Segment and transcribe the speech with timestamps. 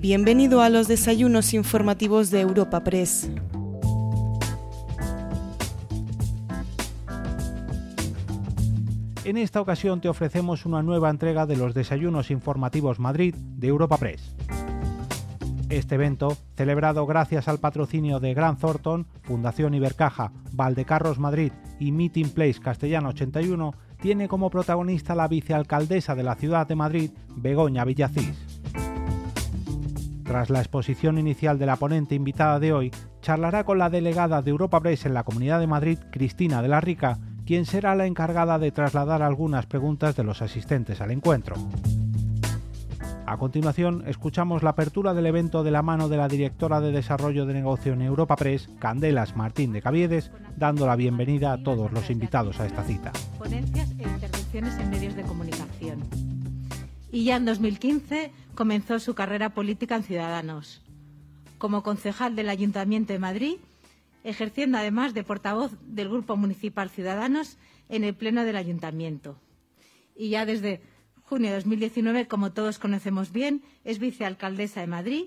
[0.00, 3.28] Bienvenido a los desayunos informativos de Europa Press.
[9.24, 13.96] En esta ocasión te ofrecemos una nueva entrega de los desayunos informativos Madrid de Europa
[13.96, 14.36] Press.
[15.68, 22.30] Este evento, celebrado gracias al patrocinio de Gran Thornton, Fundación Ibercaja, Valdecarros Madrid y Meeting
[22.30, 28.57] Place Castellano 81, tiene como protagonista la vicealcaldesa de la ciudad de Madrid, Begoña Villacís.
[30.28, 32.90] Tras la exposición inicial de la ponente invitada de hoy,
[33.22, 36.82] charlará con la delegada de Europa Press en la Comunidad de Madrid, Cristina de la
[36.82, 41.56] Rica, quien será la encargada de trasladar algunas preguntas de los asistentes al encuentro.
[43.24, 47.46] A continuación, escuchamos la apertura del evento de la mano de la directora de Desarrollo
[47.46, 52.10] de Negocio en Europa Press, Candelas Martín de Caviedes, dando la bienvenida a todos los
[52.10, 53.12] invitados a esta cita.
[53.38, 56.00] Ponencias e intervenciones en medios de comunicación.
[57.10, 60.82] Y ya en 2015 comenzó su carrera política en Ciudadanos.
[61.58, 63.58] Como concejal del Ayuntamiento de Madrid,
[64.24, 67.56] ejerciendo además de portavoz del Grupo Municipal Ciudadanos
[67.88, 69.38] en el Pleno del Ayuntamiento.
[70.16, 70.80] Y ya desde
[71.22, 75.24] junio de 2019, como todos conocemos bien, es vicealcaldesa de Madrid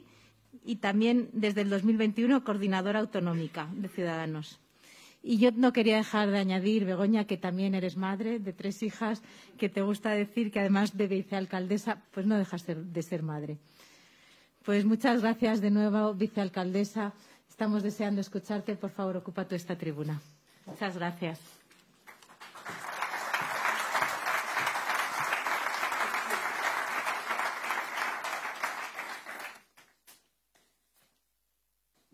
[0.65, 4.59] y también desde el 2021 coordinadora autonómica de Ciudadanos.
[5.23, 9.21] Y yo no quería dejar de añadir, Begoña, que también eres madre de tres hijas,
[9.57, 13.59] que te gusta decir que además de vicealcaldesa, pues no dejas de ser madre.
[14.63, 17.13] Pues muchas gracias de nuevo, vicealcaldesa.
[17.49, 18.75] Estamos deseando escucharte.
[18.75, 20.21] Por favor, ocupa tú esta tribuna.
[20.65, 21.39] Muchas gracias.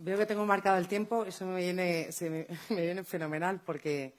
[0.08, 2.08] Veo que tengo marcado el tiempo, eso me viene,
[2.70, 4.14] me, viene fenomenal porque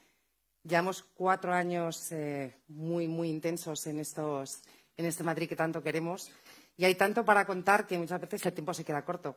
[0.63, 4.61] llevamos cuatro años eh, muy, muy intensos en, estos,
[4.99, 6.31] en este Madrid que tanto queremos
[6.77, 9.37] y hay tanto para contar que muchas veces el tiempo se queda corto.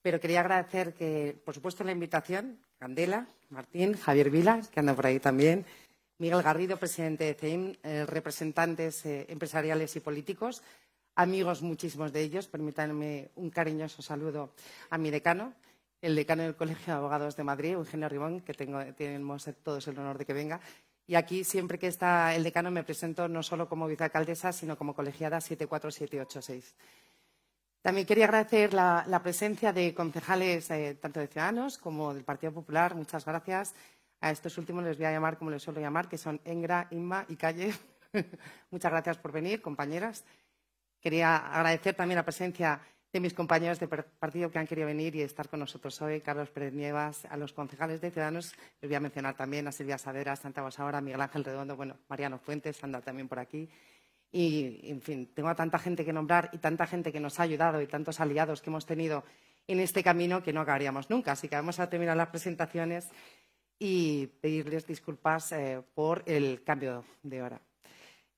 [0.00, 5.06] Pero quería agradecer que, por supuesto, la invitación, Candela, Martín, Javier Vilas, que anda por
[5.06, 5.66] ahí también,
[6.18, 10.62] Miguel Garrido, presidente de CEIM, eh, representantes eh, empresariales y políticos,
[11.16, 12.46] amigos muchísimos de ellos.
[12.46, 14.52] Permítanme un cariñoso saludo
[14.90, 15.54] a mi decano,
[16.00, 20.18] el decano del Colegio de Abogados de Madrid, Eugenio Ribón, que tenemos todos el honor
[20.18, 20.60] de que venga.
[21.06, 24.94] Y aquí, siempre que está el decano, me presento no solo como vicealcaldesa, sino como
[24.94, 26.76] colegiada 74786.
[27.80, 32.94] También quería agradecer la, presencia de concejales eh, tanto de Ciudadanos como del Partido Popular.
[32.94, 33.74] Muchas gracias.
[34.20, 37.24] A estos últimos les voy a llamar como les suelo llamar, que son Engra, Inma
[37.28, 37.72] y Calle.
[38.70, 40.24] Muchas gracias por venir, compañeras.
[41.00, 42.80] Quería agradecer también la presencia
[43.12, 46.50] de mis compañeros de partido que han querido venir y estar con nosotros hoy, Carlos
[46.50, 50.36] Pérez Nievas, a los concejales de Ciudadanos, les voy a mencionar también a Silvia Sadera,
[50.36, 53.68] Santa Ahora, Miguel Ángel Redondo, bueno, Mariano Fuentes anda también por aquí.
[54.30, 57.44] Y, en fin, tengo a tanta gente que nombrar y tanta gente que nos ha
[57.44, 59.24] ayudado y tantos aliados que hemos tenido
[59.66, 61.32] en este camino que no acabaríamos nunca.
[61.32, 63.08] Así que vamos a terminar las presentaciones
[63.78, 67.60] y pedirles disculpas eh, por el cambio de hora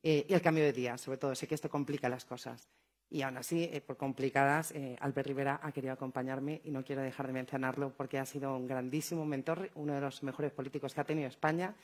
[0.03, 1.35] eh, y el cambio de día, sobre todo.
[1.35, 2.69] Sé que esto complica las cosas.
[3.13, 7.03] Y aún así, eh, por complicadas, eh, Albert Rivera ha querido acompañarme y no quiero
[7.03, 11.01] dejar de mencionarlo porque ha sido un grandísimo mentor, uno de los mejores políticos que
[11.01, 11.75] ha tenido España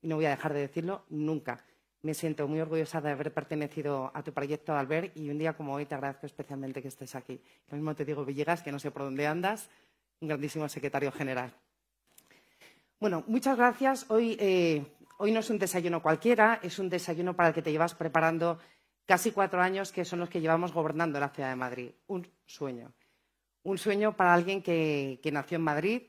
[0.00, 1.64] y no voy a dejar de decirlo nunca.
[2.02, 5.74] Me siento muy orgullosa de haber pertenecido a tu proyecto, Albert, y un día como
[5.74, 7.40] hoy te agradezco especialmente que estés aquí.
[7.68, 9.68] Lo mismo te digo, Villegas, que no sé por dónde andas,
[10.20, 11.52] un grandísimo secretario general.
[13.00, 14.08] Bueno, muchas gracias.
[14.08, 14.86] Hoy, eh,
[15.18, 18.60] hoy no es un desayuno cualquiera, es un desayuno para el que te llevas preparando
[19.06, 21.90] casi cuatro años que son los que llevamos gobernando la ciudad de Madrid.
[22.08, 22.92] Un sueño.
[23.62, 26.02] Un sueño para alguien que, nació en Madrid,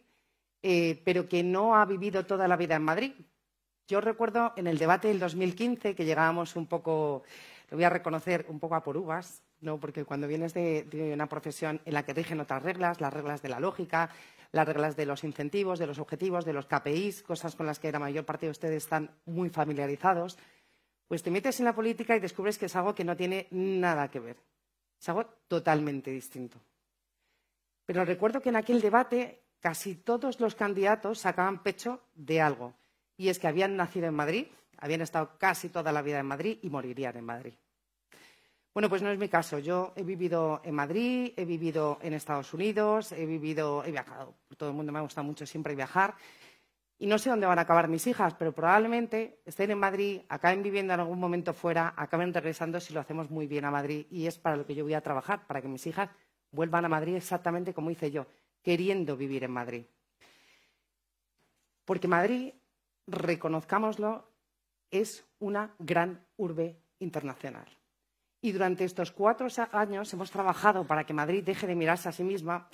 [0.62, 3.14] eh, pero que no ha vivido toda la vida en Madrid.
[3.88, 7.24] Yo recuerdo en el debate del 2015 que llegábamos un poco,
[7.70, 9.80] lo voy a reconocer, un poco a por uvas, ¿no?
[9.80, 13.42] porque cuando vienes de, de una profesión en la que rigen otras reglas, las reglas
[13.42, 14.10] de la lógica,
[14.52, 17.92] las reglas de los incentivos, de los objetivos, de los KPIs, cosas con las que
[17.92, 20.38] la mayor parte de ustedes están muy familiarizados,
[21.08, 24.10] pues te metes en la política y descubres que es algo que no tiene nada
[24.10, 24.38] que ver.
[25.00, 26.60] Es algo totalmente distinto.
[27.86, 32.74] Pero recuerdo que en aquel debate casi todos los candidatos sacaban pecho de algo.
[33.16, 34.48] Y es que habían nacido en Madrid,
[34.78, 37.54] habían estado casi toda la vida en Madrid y morirían en Madrid.
[38.74, 39.58] Bueno, pues no es mi caso.
[39.58, 44.36] Yo he vivido en Madrid, he vivido en Estados Unidos, he vivido, he viajado.
[44.56, 46.14] Todo el mundo me ha gustado mucho siempre viajar.
[47.00, 50.64] Y no sé dónde van a acabar mis hijas, pero probablemente estén en Madrid, acaben
[50.64, 54.08] viviendo en algún momento fuera, acaben regresando si lo hacemos muy bien a Madrid.
[54.10, 56.10] Y es para lo que yo voy a trabajar, para que mis hijas
[56.52, 58.26] vuelvan a Madrid exactamente como hice yo,
[58.64, 59.86] queriendo vivir en Madrid.
[61.86, 62.54] Porque Madrid,
[63.06, 64.32] reconozcámoslo,
[64.90, 67.68] es una gran urbe internacional.
[68.42, 72.24] Y durante estos cuatro años hemos trabajado para que Madrid deje de mirarse a sí
[72.24, 72.70] misma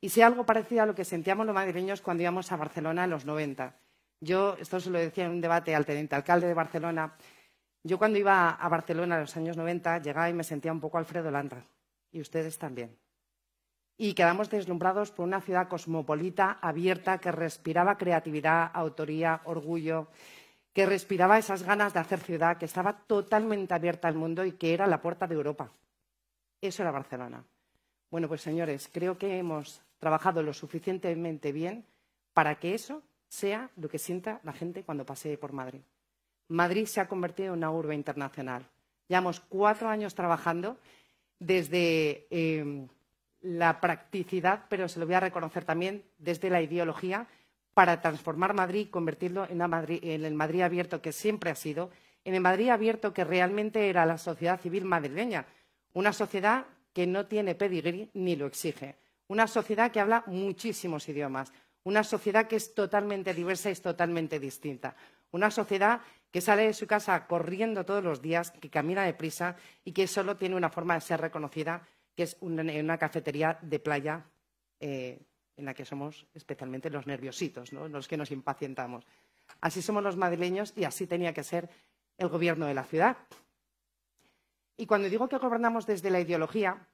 [0.00, 3.10] y sea algo parecido a lo que sentíamos los madrileños cuando íbamos a Barcelona en
[3.10, 3.76] los 90.
[4.20, 7.16] Yo, esto se lo decía en un debate al teniente alcalde de Barcelona,
[7.82, 10.98] yo cuando iba a Barcelona en los años 90 llegaba y me sentía un poco
[10.98, 11.64] Alfredo Landra,
[12.12, 12.98] y ustedes también.
[13.96, 20.08] Y quedamos deslumbrados por una ciudad cosmopolita, abierta, que respiraba creatividad, autoría, orgullo,
[20.72, 24.72] que respiraba esas ganas de hacer ciudad, que estaba totalmente abierta al mundo y que
[24.72, 25.72] era la puerta de Europa.
[26.60, 27.44] Eso era Barcelona.
[28.10, 31.84] Bueno, pues señores, creo que hemos trabajado lo suficientemente bien
[32.32, 35.80] para que eso sea lo que sienta la gente cuando pase por Madrid.
[36.48, 38.66] Madrid se ha convertido en una urbe internacional.
[39.06, 40.78] Llevamos cuatro años trabajando
[41.38, 42.86] desde eh,
[43.40, 47.28] la practicidad, pero se lo voy a reconocer también desde la ideología,
[47.74, 51.90] para transformar Madrid y convertirlo en, en, el Madrid abierto que siempre ha sido,
[52.24, 55.46] en el Madrid abierto que realmente era la sociedad civil madrileña,
[55.94, 58.96] una sociedad que no tiene pedigrí ni lo exige,
[59.30, 61.52] una sociedad que habla muchísimos idiomas,
[61.84, 64.96] una sociedad que es totalmente diversa y totalmente distinta,
[65.30, 66.00] una sociedad
[66.32, 69.54] que sale de su casa corriendo todos los días, que camina deprisa
[69.84, 71.86] y que solo tiene una forma de ser reconocida,
[72.16, 74.24] que es una, una cafetería de playa
[74.80, 75.20] eh,
[75.56, 79.06] en la que somos especialmente los nerviositos, los que nos impacientamos.
[79.60, 81.70] Así somos los madrileños y así tenía que ser
[82.18, 83.16] el gobierno de la ciudad.
[84.76, 86.84] Y cuando digo que gobernamos desde la ideología,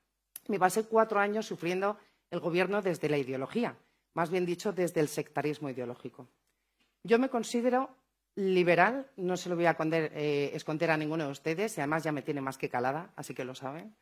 [0.48, 1.96] me pasé cuatro años sufriendo
[2.30, 3.76] el gobierno desde la ideología,
[4.14, 6.28] más bien dicho, desde el sectarismo ideológico.
[7.02, 7.90] Yo me considero
[8.36, 12.12] liberal, no se lo voy a eh, esconder a ninguno de ustedes, y además ya
[12.12, 13.94] me tiene más que calada, así que lo saben.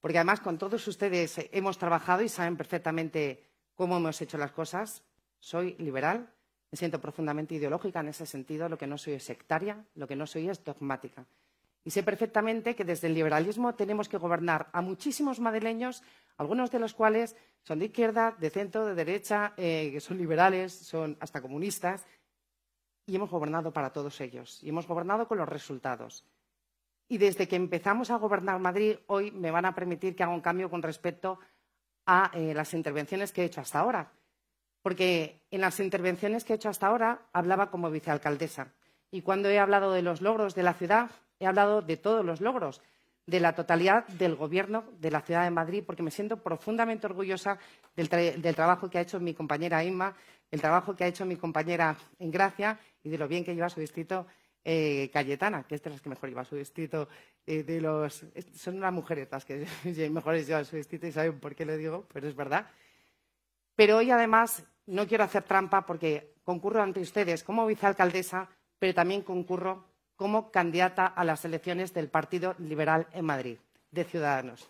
[0.00, 3.44] Porque además con todos ustedes hemos trabajado y saben perfectamente
[3.74, 5.02] cómo hemos hecho las cosas.
[5.40, 6.32] Soy liberal,
[6.70, 10.16] me siento profundamente ideológica en ese sentido, lo que no soy es sectaria, lo que
[10.16, 11.26] no soy es dogmática.
[11.86, 16.02] Y sé perfectamente que desde el liberalismo tenemos que gobernar a muchísimos madrileños,
[16.36, 20.72] algunos de los cuales son de izquierda, de centro, de derecha, eh, que son liberales,
[20.72, 22.04] son hasta comunistas,
[23.06, 24.64] y hemos gobernado para todos ellos.
[24.64, 26.24] Y hemos gobernado con los resultados.
[27.08, 30.40] Y desde que empezamos a gobernar Madrid, hoy me van a permitir que haga un
[30.40, 31.38] cambio con respecto
[32.04, 34.10] a eh, las intervenciones que he hecho hasta ahora.
[34.82, 38.72] Porque en las intervenciones que he hecho hasta ahora hablaba como vicealcaldesa.
[39.12, 42.40] Y cuando he hablado de los logros de la ciudad, He hablado de todos los
[42.40, 42.82] logros,
[43.26, 47.58] de la totalidad del Gobierno de la Ciudad de Madrid, porque me siento profundamente orgullosa
[47.96, 50.14] del, trabajo que ha hecho mi compañera Inma,
[50.50, 53.80] el trabajo que ha hecho mi compañera Gracia y de lo bien que lleva su
[53.80, 54.26] distrito
[54.64, 57.08] eh, Cayetana, que es de las que mejor lleva su distrito.
[57.44, 58.24] Eh, de los,
[58.54, 59.66] son unas mujeres las que
[60.10, 62.66] mejores llevan su distrito y saben por qué lo digo, pero es verdad.
[63.74, 68.48] Pero hoy, además, no quiero hacer trampa porque concurro ante ustedes como vicealcaldesa,
[68.78, 73.58] pero también concurro como candidata a las elecciones del Partido Liberal en Madrid,
[73.90, 74.68] de Ciudadanos.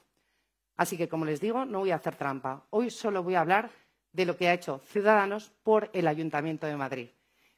[0.76, 2.64] Así que, como les digo, no voy a hacer trampa.
[2.70, 3.70] Hoy solo voy a hablar
[4.12, 7.08] de lo que ha hecho Ciudadanos por el Ayuntamiento de Madrid.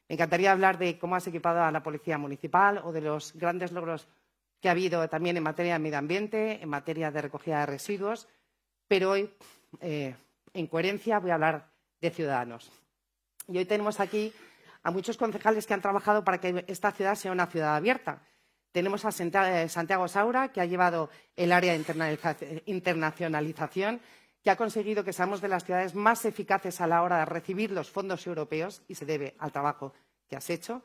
[0.07, 3.71] Me encantaría hablar de cómo has equipado a la Policía Municipal o de los grandes
[3.71, 4.07] logros
[4.59, 8.27] que ha habido también en materia de medio ambiente, en materia de recogida de residuos,
[8.87, 9.29] pero hoy,
[9.81, 10.15] eh,
[10.53, 11.69] en coherencia, voy a hablar
[12.01, 12.71] de Ciudadanos.
[13.47, 14.33] Y hoy tenemos aquí
[14.83, 18.21] a muchos concejales que han trabajado para que esta ciudad sea una ciudad abierta.
[18.71, 23.99] Tenemos a Santiago Saura, que ha llevado el área de internacionalización,
[24.43, 27.71] que ha conseguido que seamos de las ciudades más eficaces a la hora de recibir
[27.71, 29.93] los fondos europeos, y se debe al trabajo
[30.27, 30.83] que has hecho,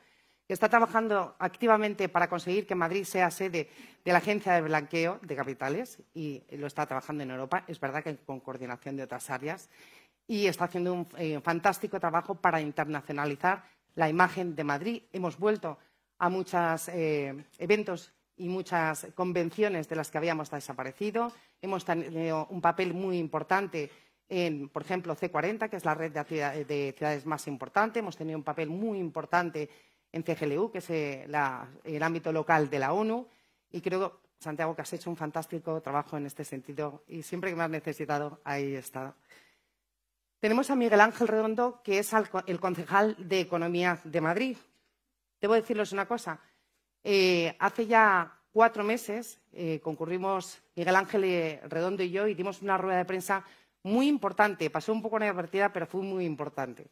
[0.49, 3.71] está trabajando activamente para conseguir que Madrid sea sede
[4.05, 8.03] de la Agencia de Blanqueo de Capitales, y lo está trabajando en Europa, es verdad
[8.03, 9.69] que con coordinación de otras áreas,
[10.27, 15.03] y está haciendo un eh, fantástico trabajo para internacionalizar la imagen de Madrid.
[15.13, 15.79] Hemos vuelto
[16.19, 21.33] a muchos eh, eventos y muchas convenciones de las que habíamos desaparecido.
[21.61, 23.91] Hemos tenido un papel muy importante
[24.29, 28.01] en, por ejemplo, C40, que es la red de, ciudades más importante.
[28.01, 29.69] Hemos tenido un papel muy importante
[30.11, 31.27] en CGLU, que es eh,
[31.85, 33.29] el ámbito local de la ONU.
[33.71, 37.05] Y creo, Santiago, que has hecho un fantástico trabajo en este sentido.
[37.09, 39.15] Y siempre que me has necesitado, ahí está.
[40.45, 42.13] Tenemos a Miguel Ángel Redondo, que es
[42.45, 44.59] el concejal de Economía de Madrid.
[45.41, 46.39] Debo decirles una cosa.
[47.03, 52.77] Eh, hace ya cuatro meses eh, concurrimos Miguel Ángel Redondo y yo y dimos una
[52.77, 53.43] rueda de prensa
[53.85, 54.69] muy importante.
[54.69, 56.89] Pasó un poco inadvertida, pero fue muy importante.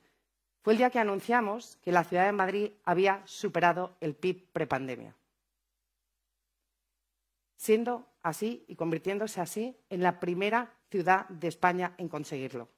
[0.62, 5.14] Fue el día que anunciamos que la ciudad de Madrid había superado el PIB prepandemia.
[7.58, 12.70] Siendo así y convirtiéndose así en la primera ciudad de España en conseguirlo.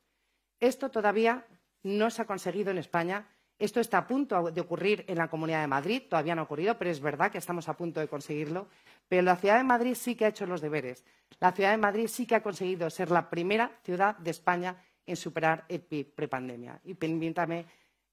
[0.60, 1.46] Esto todavía
[1.82, 5.60] no se ha conseguido en España Esto está a punto de ocurrir en la Comunidad
[5.60, 8.66] de Madrid, todavía no ha ocurrido, pero es verdad que estamos a punto de conseguirlo.
[9.08, 11.04] Pero la ciudad de Madrid sí que ha hecho los deberes.
[11.38, 15.16] La ciudad de Madrid sí que ha conseguido ser la primera ciudad de España en
[15.16, 16.80] superar el PIB prepandemia.
[16.84, 17.66] Y permítame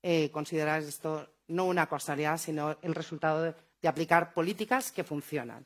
[0.04, 3.56] eh, considerar esto no una casualidad, sino el resultado de,
[3.88, 5.66] aplicar políticas que funcionan.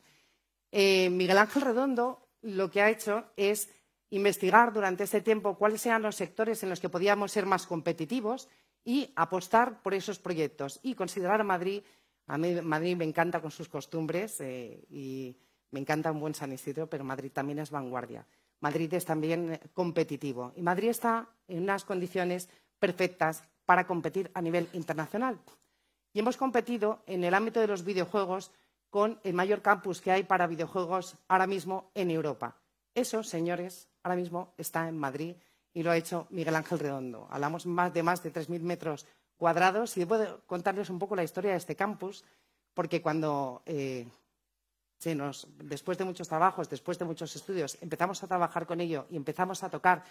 [0.72, 3.70] Eh, Miguel Ángel Redondo lo que ha hecho es
[4.09, 8.47] investigar durante este tiempo cuáles eran los sectores en los que podíamos ser más competitivos
[8.83, 11.81] y apostar por esos proyectos y considerar a Madrid,
[12.27, 15.35] a mí Madrid me encanta con sus costumbres eh, y
[15.71, 18.25] me encanta un buen San Isidro, pero Madrid también es vanguardia.
[18.62, 24.69] Madrid es también competitivo y Madrid está en unas condiciones perfectas para competir a nivel
[24.74, 25.39] internacional.
[26.13, 28.51] Y hemos competido en el ámbito de los videojuegos
[28.89, 32.55] con el mayor campus que hay para videojuegos ahora mismo en Europa.
[32.93, 35.35] Eso, señores, ahora mismo está en Madrid
[35.74, 37.27] y lo ha hecho Miguel Ángel Redondo.
[37.31, 41.57] Hablamos de más de 3.000 metros cuadrados y debo contarles un poco la historia de
[41.57, 42.24] este campus,
[42.75, 44.07] porque cuando eh,
[45.57, 49.63] después de muchos trabajos, después de muchos estudios, empezamos a trabajar con ello y empezamos
[49.63, 50.03] a tocar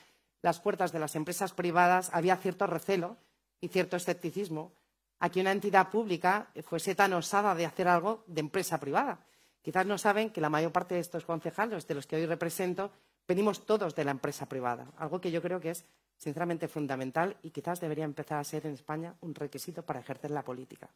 [0.42, 3.16] las puertas de las empresas privadas, había cierto recelo
[3.60, 4.72] y cierto escepticismo
[5.20, 9.20] a que una entidad pública fuese tan osada de hacer algo de empresa privada.
[9.62, 12.90] Quizás no saben que la mayor parte de estos concejales, de los que hoy represento,
[13.26, 15.84] venimos todos de la empresa privada, algo que yo creo que es
[16.16, 20.42] sinceramente fundamental y quizás debería empezar a ser en España un requisito para ejercer la
[20.42, 20.88] política.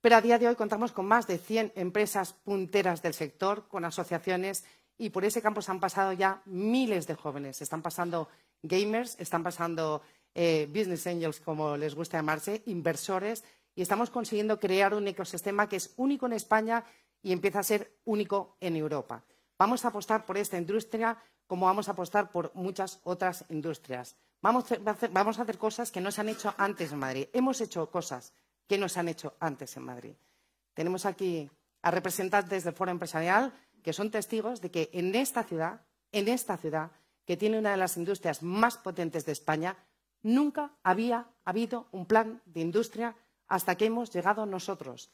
[0.00, 3.84] Pero a día de hoy contamos con más de 100 empresas punteras del sector, con
[3.84, 4.64] asociaciones,
[4.96, 7.62] y por ese campo se han pasado ya miles de jóvenes.
[7.62, 8.28] Están pasando
[8.62, 10.02] gamers, están pasando
[10.34, 15.76] eh, business angels, como les gusta llamarse, inversores, y estamos consiguiendo crear un ecosistema que
[15.76, 16.84] es único en España
[17.22, 19.24] y empieza a ser único en Europa.
[19.58, 24.16] Vamos a apostar por esta industria como vamos a apostar por muchas otras industrias.
[24.40, 24.90] Vamos a,
[25.40, 27.26] hacer, cosas que no se han hecho antes en Madrid.
[27.32, 28.32] Hemos hecho cosas
[28.68, 30.14] que no se han hecho antes en Madrid.
[30.74, 31.50] Tenemos aquí
[31.82, 35.80] a representantes del Foro Empresarial que son testigos de que en esta ciudad,
[36.12, 36.92] en esta ciudad,
[37.24, 39.76] que tiene una de las industrias más potentes de España,
[40.22, 43.16] nunca había habido un plan de industria
[43.48, 45.10] hasta que hemos llegado nosotros.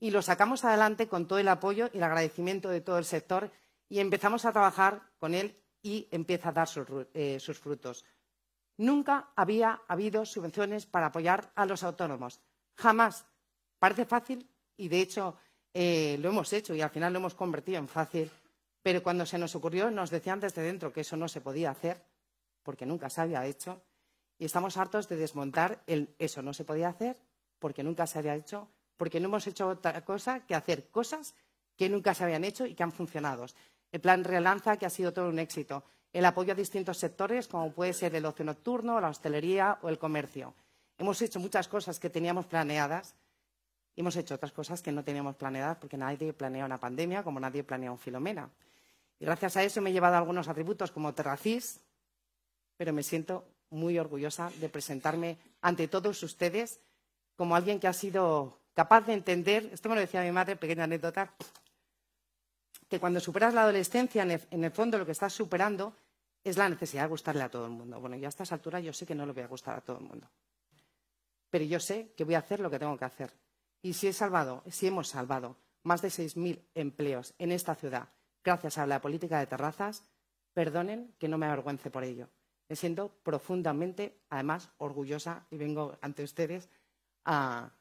[0.00, 3.50] Y lo sacamos adelante con todo el apoyo y el agradecimiento de todo el sector
[3.94, 6.84] y empezamos a trabajar con él y empieza a dar sus,
[7.14, 8.04] eh, frutos.
[8.76, 12.40] Nunca había habido subvenciones para apoyar a los autónomos.
[12.74, 13.24] Jamás.
[13.78, 15.36] Parece fácil y, de hecho,
[15.72, 18.28] eh, lo hemos hecho y al final lo hemos convertido en fácil.
[18.82, 22.04] Pero cuando se nos ocurrió, nos decían desde dentro que eso no se podía hacer,
[22.64, 23.80] porque nunca se había hecho.
[24.38, 27.16] Y estamos hartos de desmontar el eso no se podía hacer,
[27.60, 31.36] porque nunca se había hecho, porque no hemos hecho otra cosa que hacer cosas
[31.76, 33.46] que nunca se habían hecho y que han funcionado
[33.94, 37.70] el plan Relanza, que ha sido todo un éxito, el apoyo a distintos sectores, como
[37.70, 40.52] puede ser el ocio nocturno, la hostelería o el comercio.
[40.98, 43.14] Hemos hecho muchas cosas que teníamos planeadas
[43.94, 47.38] y hemos hecho otras cosas que no teníamos planeadas porque nadie planea una pandemia como
[47.38, 48.50] nadie planea un Filomena.
[49.20, 51.80] Y gracias a eso me he llevado algunos atributos como Terracís,
[52.76, 56.80] pero me siento muy orgullosa de presentarme ante todos ustedes
[57.36, 60.82] como alguien que ha sido capaz de entender, esto me lo decía mi madre, pequeña
[60.82, 61.32] anécdota,
[62.94, 65.96] que cuando superas la adolescencia, en el, fondo lo que estás superando
[66.44, 67.98] es la necesidad de gustarle a todo el mundo.
[67.98, 69.98] Bueno, yo a estas alturas yo sé que no le voy a gustar a todo
[69.98, 70.30] el mundo.
[71.50, 73.32] Pero yo sé que voy a hacer lo que tengo que hacer.
[73.82, 78.10] Y si he salvado, si hemos salvado más de 6.000 empleos en esta ciudad
[78.44, 80.04] gracias a la política de terrazas,
[80.52, 82.28] perdonen que no me avergüence por ello.
[82.68, 86.68] Me siento profundamente, además, orgullosa y vengo ante ustedes
[87.24, 87.72] a,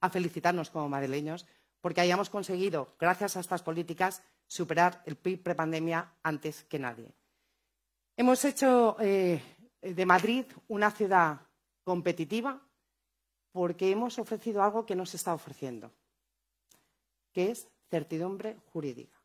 [0.00, 1.46] a felicitarnos como madrileños
[1.82, 7.12] porque hayamos conseguido, gracias a estas políticas, superar el PIB prepandemia antes que nadie.
[8.16, 9.42] Hemos hecho eh,
[9.80, 11.40] de Madrid una ciudad
[11.84, 12.60] competitiva
[13.52, 15.90] porque hemos ofrecido algo que no se está ofreciendo,
[17.32, 19.16] que es certidumbre jurídica,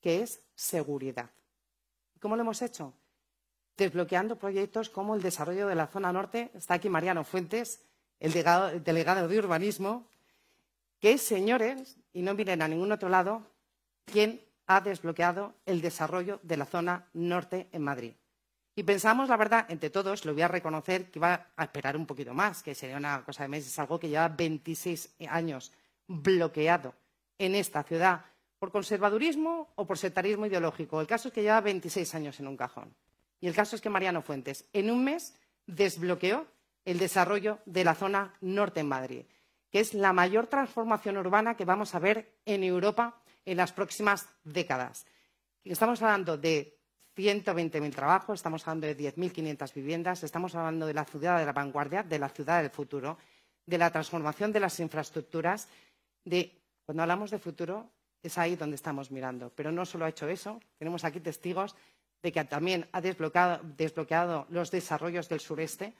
[0.00, 1.30] que es seguridad.
[2.20, 2.92] ¿Cómo lo hemos hecho?
[3.76, 6.50] Desbloqueando proyectos como el desarrollo de la zona norte.
[6.54, 7.80] Está aquí Mariano Fuentes,
[8.18, 10.06] el delegado de urbanismo,
[10.98, 13.46] que es, señores, y no miren a ningún otro lado,
[14.08, 18.12] quien ha desbloqueado el desarrollo de la zona norte en Madrid.
[18.74, 22.06] Y pensamos, la verdad, entre todos, lo voy a reconocer, que iba a esperar un
[22.06, 25.72] poquito más, que sería una cosa de meses, algo que lleva 26 años
[26.06, 26.94] bloqueado
[27.38, 28.24] en esta ciudad
[28.58, 31.00] por conservadurismo o por sectarismo ideológico.
[31.00, 32.94] El caso es que lleva 26 años en un cajón.
[33.40, 35.34] Y el caso es que Mariano Fuentes, en un mes,
[35.66, 36.46] desbloqueó
[36.84, 39.24] el desarrollo de la zona norte en Madrid
[39.70, 44.28] que es la mayor transformación urbana que vamos a ver en Europa en las próximas
[44.44, 45.06] décadas.
[45.64, 46.76] Estamos hablando de
[47.16, 52.02] 120.000 trabajos, estamos hablando de 10.500 viviendas, estamos hablando de la ciudad de la vanguardia,
[52.02, 53.16] de la ciudad del futuro,
[53.64, 55.66] de la transformación de las infraestructuras,
[56.84, 57.90] cuando hablamos de futuro
[58.22, 59.50] es ahí donde estamos mirando.
[59.54, 61.74] Pero no solo ha hecho eso, tenemos aquí testigos
[62.22, 65.94] de que también ha desbloqueado, los desarrollos del sureste.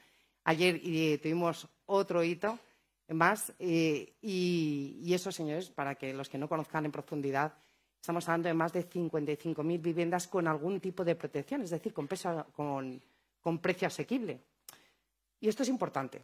[0.44, 0.78] Ayer
[1.22, 2.58] tuvimos otro hito
[3.08, 7.54] más y, y, eso, señores, para que los que no conozcan en profundidad,
[8.00, 13.02] estamos hablando de más de 55.000 viviendas con algún tipo de protección, es decir, con,
[13.40, 14.40] con precio asequible.
[15.40, 16.22] Y esto es importante,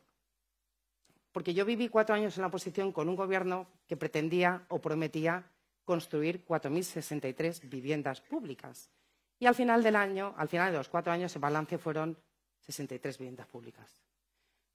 [1.33, 5.45] porque yo viví cuatro años en la oposición con un gobierno que pretendía o prometía
[5.85, 8.91] construir 4.063 viviendas públicas.
[9.39, 12.17] Y al final del año, al final de los cuatro años, el balance fueron
[12.61, 13.91] 63 viviendas públicas.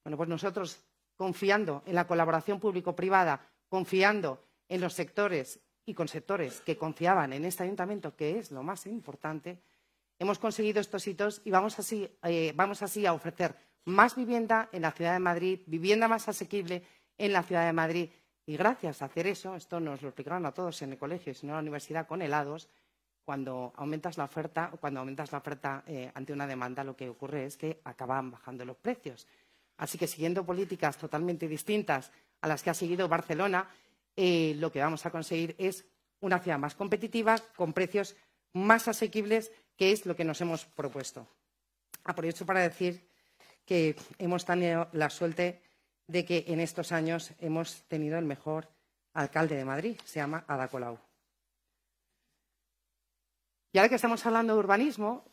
[0.03, 0.79] Bueno, pues nosotros,
[1.19, 7.43] confiando en la colaboración público-privada, confiando en los sectores y con sectores que confiaban en
[7.43, 9.59] este ayuntamiento, que es lo más importante,
[10.17, 14.83] hemos conseguido estos hitos y vamos así, eh, vamos así a ofrecer más vivienda en
[14.83, 16.83] la ciudad de Madrid, vivienda más asequible
[17.17, 18.09] en la ciudad de Madrid.
[18.45, 21.35] Y gracias a hacer eso, esto nos lo explicaron a todos en el colegio y
[21.35, 22.69] si no en la universidad con helados,
[23.25, 27.43] cuando aumentas la oferta, cuando aumentas la oferta eh, ante una demanda, lo que ocurre
[27.43, 29.27] es que acaban bajando los precios.
[29.79, 33.69] Así que siguiendo políticas totalmente distintas a las que ha seguido Barcelona,
[34.15, 35.85] eh, lo que vamos a conseguir es
[36.19, 38.17] una ciudad más competitiva, con precios
[38.53, 41.25] más asequibles, que es lo que nos hemos propuesto.
[42.03, 43.07] Aprovecho para decir
[43.65, 45.61] que hemos tenido la suerte
[46.07, 48.67] de que en estos años hemos tenido el mejor
[49.13, 50.99] alcalde de Madrid, se llama Ada Colau.
[53.71, 55.23] Y ahora que estamos hablando de urbanismo,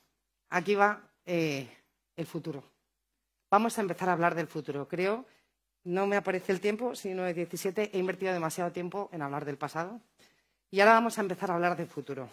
[0.51, 1.69] aquí va eh,
[2.15, 2.76] el futuro.
[3.51, 4.89] Vamos a empezar a hablar del futuro.
[4.89, 5.25] Creo,
[5.85, 9.57] no me aparece el tiempo, sino de 17, he invertido demasiado tiempo en hablar del
[9.57, 10.01] pasado.
[10.71, 12.29] Y ahora vamos a empezar a hablar del futuro.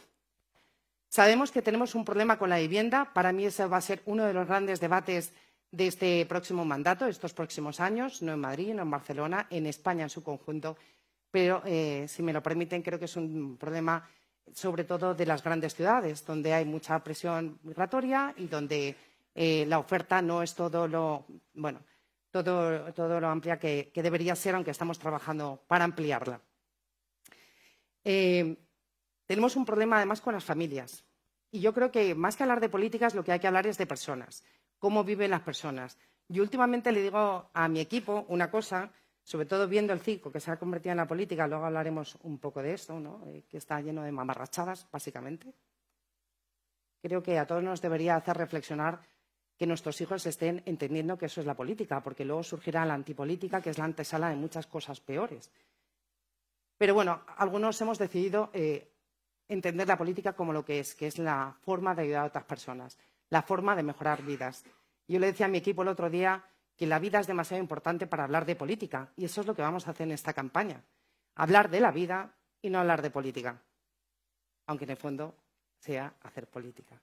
[1.07, 3.13] Sabemos que tenemos un problema con la vivienda.
[3.13, 5.31] Para mí ese va a ser uno de los grandes debates
[5.69, 10.03] de este próximo mandato, estos próximos años, no en Madrid, no en Barcelona, en España
[10.03, 10.75] en su conjunto.
[11.29, 14.07] Pero, eh, si me lo permiten, creo que es un problema
[14.51, 18.95] sobre todo de las grandes ciudades, donde hay mucha presión migratoria y donde
[19.35, 21.81] eh, la oferta no es todo lo, bueno,
[22.31, 26.41] todo, todo lo amplia que, debería ser, aunque estamos trabajando para ampliarla.
[28.03, 28.57] Eh,
[29.25, 31.03] tenemos un problema además con las familias.
[31.51, 33.77] Y yo creo que más que hablar de políticas, lo que hay que hablar es
[33.77, 34.43] de personas,
[34.79, 35.97] cómo viven las personas.
[36.27, 38.91] Yo últimamente le digo a mi equipo una cosa
[39.23, 42.39] sobre todo viendo el circo que se ha convertido en la política, luego hablaremos un
[42.39, 43.21] poco de esto, ¿no?
[43.27, 45.53] Eh, que está lleno de mamarrachadas, básicamente.
[47.01, 49.01] Creo que a todos nos debería hacer reflexionar
[49.57, 53.61] que nuestros hijos estén entendiendo que eso es la política, porque luego surgirá la antipolítica,
[53.61, 55.51] que es la antesala de muchas cosas peores.
[56.77, 58.91] Pero bueno, algunos hemos decidido eh,
[59.47, 62.43] entender la política como lo que es, que es la forma de ayudar a otras
[62.45, 62.97] personas,
[63.29, 64.63] la forma de mejorar vidas.
[65.07, 66.43] Yo le decía a mi equipo el otro día
[66.75, 69.11] que la vida es demasiado importante para hablar de política.
[69.15, 70.83] Y eso es lo que vamos a hacer en esta campaña.
[71.35, 73.61] Hablar de la vida y no hablar de política.
[74.65, 75.35] Aunque en el fondo
[75.77, 76.99] sea hacer política.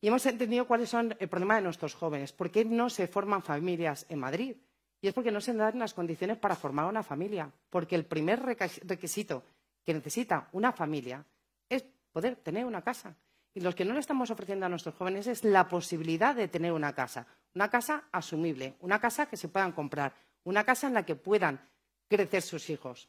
[0.00, 2.32] Y hemos entendido cuáles son el problema de nuestros jóvenes.
[2.32, 4.56] ¿Por qué no se forman familias en Madrid?
[5.02, 7.50] Y es porque no se dan las condiciones para formar una familia.
[7.68, 9.42] Porque el primer requisito
[9.84, 11.24] que necesita una familia
[11.68, 13.14] es poder tener una casa.
[13.52, 16.72] Y lo que no le estamos ofreciendo a nuestros jóvenes es la posibilidad de tener
[16.72, 21.04] una casa, una casa asumible, una casa que se puedan comprar, una casa en la
[21.04, 21.60] que puedan
[22.08, 23.08] crecer sus hijos.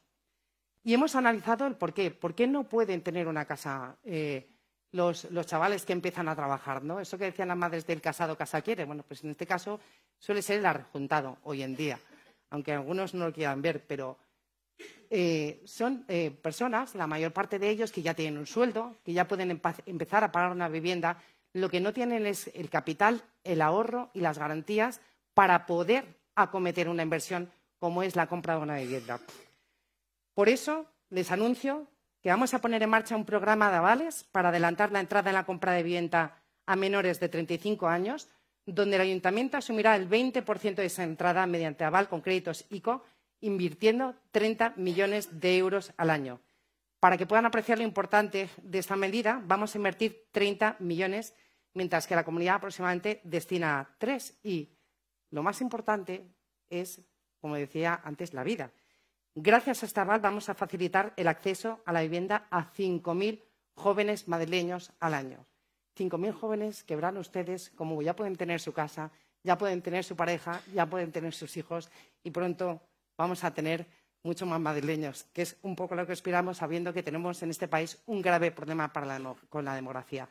[0.84, 2.12] Y hemos analizado el por qué.
[2.12, 4.51] ¿Por qué no pueden tener una casa eh,
[4.92, 6.84] los, chavales que empiezan a trabajar?
[6.84, 7.00] ¿no?
[7.00, 8.86] Eso que decían las madres del casado casa quiere.
[8.86, 9.80] Bueno, pues en este caso
[10.18, 12.00] suele ser el arrejuntado hoy en día,
[12.50, 14.18] aunque algunos no lo quieran ver, pero
[15.10, 19.14] eh, son eh, personas, la mayor parte de ellos, que ya tienen un sueldo, que
[19.14, 21.22] ya pueden empezar a pagar una vivienda.
[21.54, 25.02] Lo que no tienen es el capital, el ahorro y las garantías
[25.34, 29.20] para poder acometer una inversión como es la compra de una vivienda.
[30.34, 31.88] Por eso les anuncio
[32.22, 35.36] que vamos a poner en marcha un programa de avales para adelantar la entrada en
[35.36, 38.30] la compra de vivienda a menores de 35 años,
[38.66, 43.04] donde el ayuntamiento asumirá el 20% de esa entrada mediante aval con créditos ICO
[43.42, 46.40] invirtiendo 30 millones de euros al año.
[47.00, 51.34] Para que puedan apreciar lo importante de esta medida, vamos a invertir 30 millones,
[51.74, 54.38] mientras que la comunidad aproximadamente destina tres.
[54.44, 54.70] Y
[55.32, 56.24] lo más importante
[56.70, 57.02] es,
[57.40, 58.72] como decía antes, la vida.
[59.36, 63.42] Gracias a esta aval vamos a facilitar el acceso a la vivienda a 5.000
[63.76, 65.46] jóvenes madrileños al año.
[65.98, 69.12] 5.000 jóvenes que verán ustedes como ya pueden tener su casa,
[69.44, 71.90] ya pueden tener su pareja, ya pueden tener sus hijos
[72.24, 72.82] y pronto
[73.18, 73.88] vamos a tener
[74.24, 77.68] mucho más madrileños, que es un poco lo que aspiramos, sabiendo que tenemos en este
[77.70, 78.92] país un grave problema
[79.50, 80.28] con la demografía.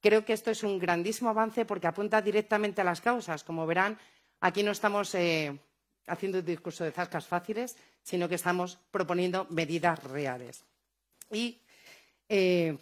[0.00, 3.42] Creo que esto es un grandísimo avance porque apunta directamente a las causas.
[3.42, 3.98] Como verán,
[4.40, 5.58] aquí no estamos eh,
[6.06, 10.64] haciendo un discurso de zascas fáciles, sino que estamos proponiendo medidas reales.
[11.30, 11.60] Y
[12.28, 12.76] eh,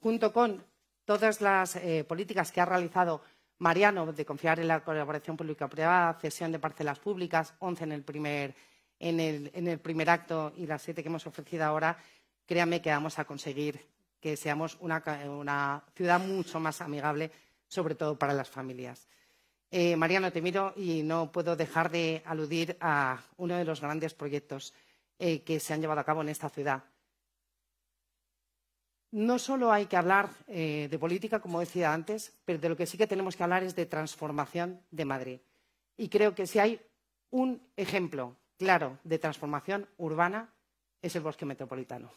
[0.00, 0.64] junto con
[1.04, 3.22] todas las eh, políticas que ha realizado
[3.58, 8.54] Mariano de confiar en la colaboración pública-privada, cesión de parcelas públicas, 11 en el primer,
[8.98, 11.96] en el, en el primer acto y las siete que hemos ofrecido ahora,
[12.44, 13.80] créanme que vamos a conseguir
[14.20, 17.30] que seamos una, una ciudad mucho más amigable,
[17.66, 19.08] sobre todo para las familias.
[19.70, 24.14] Eh, Mariano, te miro y no puedo dejar de aludir a uno de los grandes
[24.14, 24.72] proyectos
[25.18, 26.84] eh, que se han llevado a cabo en esta ciudad.
[29.10, 32.86] No solo hay que hablar eh, de política, como decía antes, pero de lo que
[32.86, 35.40] sí que tenemos que hablar es de transformación de Madrid.
[35.96, 36.80] Y creo que si hay
[37.30, 40.52] un ejemplo claro de transformación urbana
[41.02, 42.10] es el bosque metropolitano.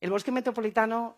[0.00, 1.16] El bosque metropolitano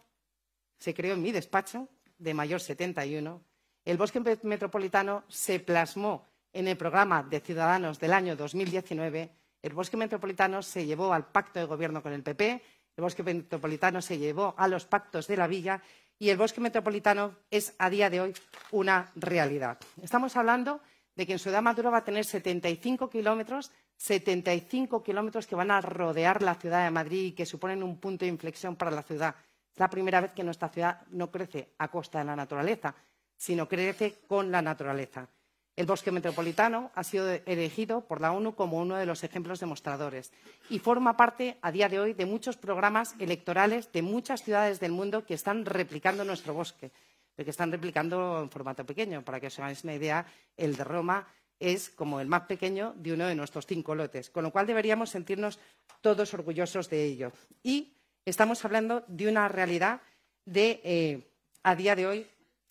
[0.78, 3.42] se creó en mi despacho de mayor 71
[3.87, 9.31] el bosque metropolitano se plasmó en el programa de Ciudadanos del año 2019.
[9.62, 12.62] El bosque metropolitano se llevó al pacto de gobierno con el PP,
[12.96, 15.81] el bosque metropolitano se llevó a los pactos de la villa
[16.18, 18.35] y el bosque metropolitano es a día de hoy
[18.72, 19.79] una realidad.
[20.03, 20.81] Estamos hablando
[21.14, 25.81] de que en Ciudad Maduro va a tener 75 kilómetros, 75 kilómetros que van a
[25.81, 29.37] rodear la ciudad de Madrid y que suponen un punto de inflexión para la ciudad.
[29.72, 32.96] Es la primera vez que nuestra ciudad no crece a costa de la naturaleza,
[33.37, 35.29] sino crece con la naturaleza.
[35.77, 40.33] El bosque metropolitano ha sido elegido por la ONU como uno de los ejemplos demostradores
[40.70, 44.92] y forma parte, a día de hoy, de muchos programas electorales de muchas ciudades del
[44.92, 46.92] mundo que están replicando nuestro bosque,
[47.37, 49.22] que están replicando en formato pequeño.
[49.22, 50.25] Para que os hagáis una idea,
[50.57, 51.29] el de Roma
[51.61, 55.11] es como el más pequeño de uno de nuestros cinco lotes, con lo cual deberíamos
[55.11, 55.59] sentirnos
[56.01, 57.33] todos orgullosos de ello.
[57.62, 60.01] Y estamos hablando de una realidad
[60.46, 61.31] de, eh,
[61.62, 62.27] a día de hoy,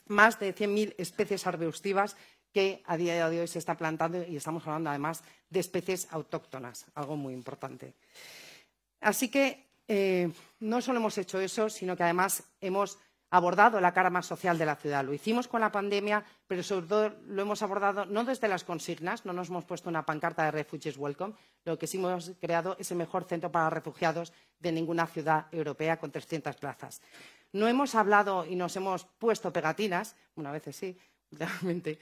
[0.07, 2.15] más de 100.000 especies arbustivas
[2.53, 6.85] que a día de hoy se está plantando y estamos hablando además de especies autóctonas,
[6.95, 7.93] algo muy importante.
[9.01, 12.97] Así que eh, no solo hemos hecho eso, sino que además hemos
[13.29, 15.03] abordado la cara más social de la ciudad.
[15.03, 19.25] Lo hicimos con la pandemia, pero sobre todo lo hemos abordado no desde las consignas,
[19.25, 21.33] no nos hemos puesto una pancarta de Refugees Welcome,
[21.65, 25.97] lo que sí hemos creado es el mejor centro para refugiados de ninguna ciudad europea
[25.97, 27.01] con 300 plazas.
[27.55, 30.97] No hemos hablado y nos hemos puesto pegatinas, una vez sí,
[31.31, 31.97] realmente,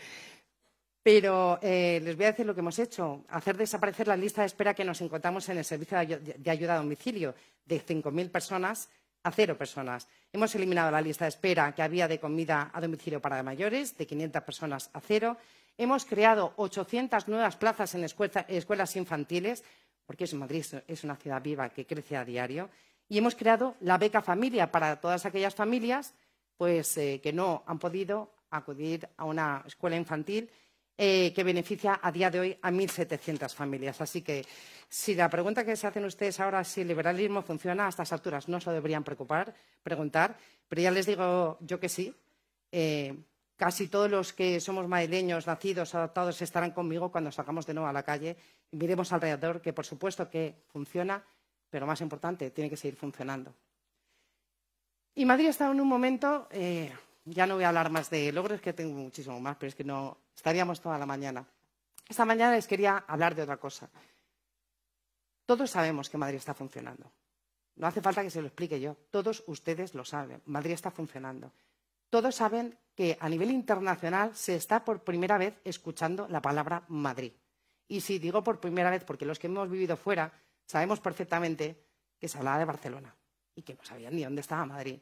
[1.04, 3.24] pero eh, les voy a decir lo que hemos hecho.
[3.30, 6.78] Hacer desaparecer la lista de espera que nos encontramos en el servicio de ayuda a
[6.78, 7.36] domicilio
[7.66, 8.90] de 5.000 personas
[9.22, 10.08] a cero personas.
[10.34, 14.08] Hemos eliminado la lista de espera que había de comida a domicilio para mayores, de
[14.08, 15.38] 500 personas a cero.
[15.78, 19.64] Hemos creado 800 nuevas plazas en escuelas infantiles,
[20.06, 22.70] porque Madrid es una ciudad viva que crece a diario.
[23.10, 26.14] Y hemos creado la beca familia para todas aquellas familias
[26.58, 30.50] pues, eh, que no han podido acudir a una escuela infantil
[30.96, 34.00] eh, que beneficia a día de hoy a 1.700 familias.
[34.00, 34.46] Así que
[34.88, 38.48] si la pregunta que se hacen ustedes ahora si el liberalismo funciona a estas alturas
[38.48, 40.38] no se deberían preocupar, preguntar,
[40.70, 42.14] pero ya les digo yo que sí.
[42.72, 43.16] Eh,
[43.56, 47.94] casi todos los que somos madrileños, nacidos, adoptados, estarán conmigo cuando salgamos de nuevo a
[47.94, 48.38] la calle
[48.72, 51.24] y miremos alrededor, que por supuesto que funciona,
[51.74, 53.52] pero más importante, tiene que seguir funcionando.
[55.16, 56.94] Y Madrid está en un momento, eh,
[57.26, 59.84] ya no voy a hablar más de logros, que tengo muchísimo más, pero es que
[59.84, 61.44] no estaríamos toda la mañana.
[62.08, 63.90] Esta mañana les quería hablar de otra cosa.
[65.48, 67.12] Todos sabemos que Madrid está funcionando.
[67.78, 68.96] No hace falta que se lo explique yo.
[69.10, 70.44] Todos ustedes lo saben.
[70.46, 71.52] Madrid está funcionando.
[72.12, 77.34] Todos saben que a nivel internacional se está por primera vez escuchando la palabra Madrid.
[77.88, 80.32] Y si digo por primera vez, porque los que hemos vivido fuera
[80.66, 81.78] sabemos perfectamente
[82.20, 83.16] que se hablaba de Barcelona
[83.56, 85.00] y que no sabían ni dónde estaba Madrid.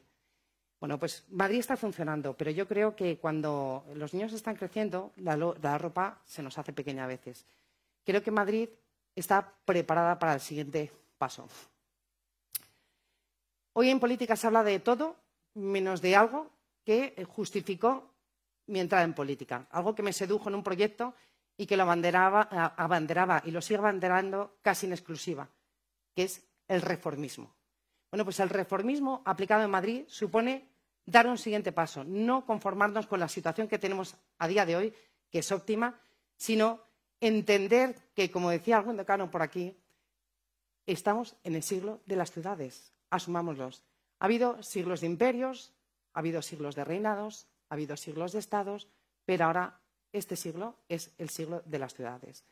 [0.82, 5.78] Bueno, pues Madrid está funcionando, pero yo creo que cuando los niños están creciendo, la,
[5.78, 7.46] ropa se nos hace pequeña a veces.
[8.04, 8.68] Creo que Madrid
[9.14, 11.46] está preparada para el siguiente paso.
[13.74, 15.14] Hoy en política se habla de todo
[15.54, 16.50] menos de algo
[16.84, 18.10] que justificó
[18.66, 21.14] mi entrada en política, algo que me sedujo en un proyecto
[21.62, 25.48] y que lo abanderaba, y lo sigue abanderando casi en exclusiva,
[26.12, 27.54] que es el reformismo.
[28.10, 30.68] Bueno, pues el reformismo aplicado en Madrid supone
[31.06, 34.94] dar un siguiente paso, no conformarnos con la situación que tenemos a día de hoy,
[35.30, 36.00] que es óptima,
[36.36, 36.80] sino
[37.20, 39.78] entender que, como decía algún decano por aquí,
[40.84, 43.84] estamos en el siglo de las ciudades, asumámoslos.
[44.18, 45.72] Ha habido siglos de imperios,
[46.12, 48.88] ha habido siglos de reinados, ha habido siglos de estados,
[49.24, 49.78] pero ahora
[50.12, 52.44] este siglo es el siglo de las ciudades.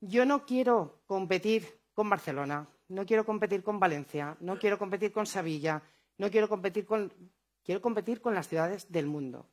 [0.00, 5.26] Yo no quiero competir con Barcelona, no quiero competir con Valencia, no quiero competir con
[5.26, 5.82] Sevilla,
[6.18, 7.12] no quiero competir con
[7.64, 9.48] quiero competir con las ciudades del mundo.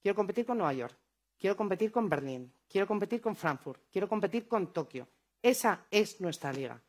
[0.00, 0.96] Quiero competir con Nueva York,
[1.38, 5.08] quiero competir con Berlín, quiero competir con Frankfurt, quiero competir con Tokio.
[5.42, 6.80] Esa es nuestra liga.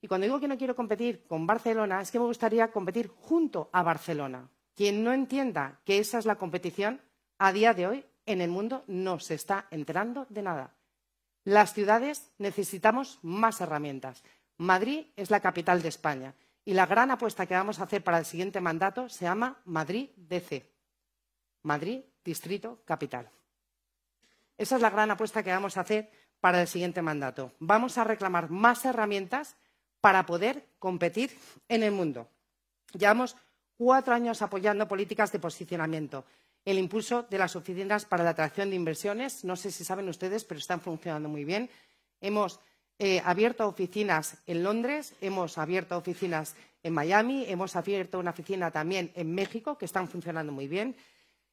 [0.00, 3.68] Y cuando digo que no quiero competir con Barcelona, es que me gustaría competir junto
[3.72, 4.48] a Barcelona.
[4.74, 7.00] Quien no entienda que esa es la competición,
[7.38, 10.74] a día de hoy en el mundo no se está enterando de nada.
[11.44, 14.22] Las ciudades necesitamos más herramientas.
[14.58, 18.18] Madrid es la capital de España y la gran apuesta que vamos a hacer para
[18.18, 20.70] el siguiente mandato se llama Madrid DC.
[21.62, 23.30] Madrid Distrito Capital.
[24.58, 27.52] Esa es la gran apuesta que vamos a hacer para el siguiente mandato.
[27.58, 29.56] Vamos a reclamar más herramientas
[30.00, 31.36] para poder competir
[31.68, 32.28] en el mundo.
[32.92, 33.36] Llevamos
[33.76, 36.24] cuatro años apoyando políticas de posicionamiento,
[36.64, 39.44] el impulso de las oficinas para la atracción de inversiones.
[39.44, 41.70] No sé si saben ustedes, pero están funcionando muy bien.
[42.20, 42.60] Hemos
[42.98, 49.10] eh, abierto oficinas en Londres, hemos abierto oficinas en Miami, hemos abierto una oficina también
[49.14, 50.96] en México, que están funcionando muy bien.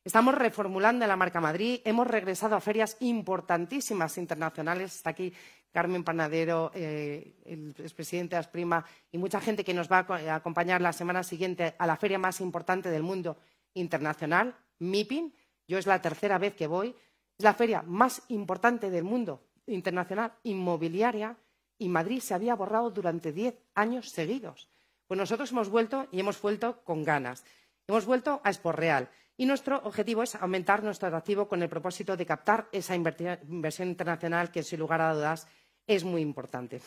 [0.03, 4.95] Estamos reformulando la marca Madrid, hemos regresado a ferias importantísimas internacionales.
[4.95, 5.33] Está aquí
[5.71, 10.81] Carmen Panadero, eh, el expresidente de Asprima y mucha gente que nos va a acompañar
[10.81, 13.37] la semana siguiente a la feria más importante del mundo
[13.79, 15.33] internacional, MIPIN.
[15.67, 16.95] Yo es la tercera vez que voy.
[17.37, 21.37] Es la feria más importante del mundo internacional inmobiliaria
[21.77, 24.69] y Madrid se había borrado durante diez años seguidos.
[25.07, 27.43] Pues nosotros hemos vuelto y hemos vuelto con ganas.
[27.87, 32.17] Hemos vuelto a Expo Real y nuestro objetivo es aumentar nuestro atractivo con el propósito
[32.17, 35.47] de captar esa inversión internacional que, sin lugar a dudas,
[35.85, 36.81] es muy importante.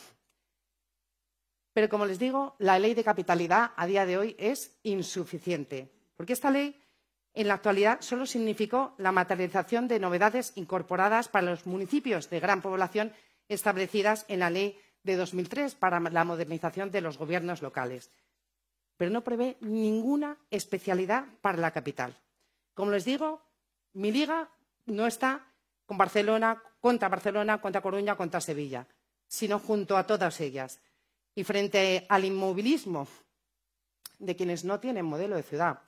[1.73, 6.33] Pero, como les digo, la ley de capitalidad a día de hoy es insuficiente, porque
[6.33, 6.79] esta ley
[7.33, 12.61] en la actualidad solo significó la materialización de novedades incorporadas para los municipios de gran
[12.61, 13.13] población
[13.47, 18.11] establecidas en la ley de 2003 para la modernización de los gobiernos locales,
[18.97, 22.15] pero no prevé ninguna especialidad para la capital.
[22.73, 23.41] Como les digo,
[23.93, 24.49] mi liga
[24.85, 25.47] no está
[25.85, 28.87] con Barcelona, contra Barcelona, contra Coruña, contra Sevilla,
[29.27, 30.79] sino junto a todas ellas.
[31.33, 33.07] Y frente al inmovilismo
[34.21, 35.81] de quienes no tienen modelo de ciudad,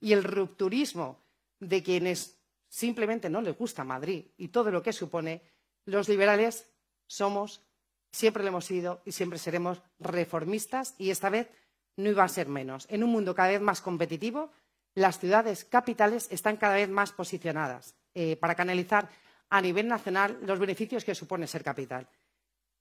[0.00, 1.18] y el rupturismo
[1.60, 5.42] de quienes simplemente no les gusta Madrid y todo lo que supone,
[5.84, 6.68] los liberales
[7.06, 7.62] somos,
[8.10, 11.48] siempre lo hemos sido y siempre seremos reformistas y esta vez
[11.96, 12.86] no iba a ser menos.
[12.90, 14.50] En un mundo cada vez más competitivo,
[14.94, 19.08] las ciudades capitales están cada vez más posicionadas eh, para canalizar
[19.50, 22.08] a nivel nacional los beneficios que supone ser capital.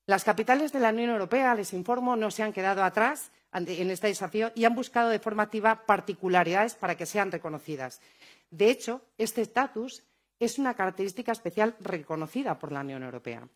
[0.05, 4.07] Las capitales de la Unión Europea, les informo, no se han quedado atrás en este
[4.07, 8.01] desafío y han buscado de forma activa particularidades para que sean reconocidas.
[8.49, 10.03] De hecho, este estatus
[10.39, 13.47] es una característica especial reconocida por la Unión Europea.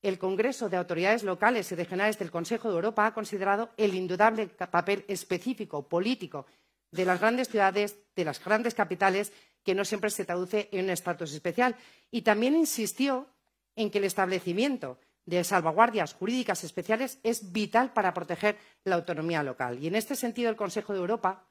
[0.00, 4.46] El Congreso de Autoridades Locales y Regionales del Consejo de Europa ha considerado el indudable
[4.46, 6.46] papel específico político
[6.92, 9.32] de las grandes ciudades, de las grandes capitales,
[9.64, 11.74] que no siempre se traduce en un estatus especial.
[12.10, 13.26] Y también insistió
[13.74, 19.78] en que el establecimiento de salvaguardias jurídicas especiales es vital para proteger la autonomía local.
[19.78, 21.44] Y en este sentido, el Consejo de Europa,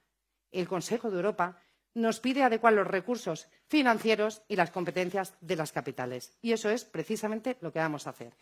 [0.52, 1.62] el Consejo de Europa
[1.94, 6.34] nos pide adecuar los recursos financieros y las competencias de las capitales.
[6.42, 8.36] Y eso es precisamente lo que vamos a hacer.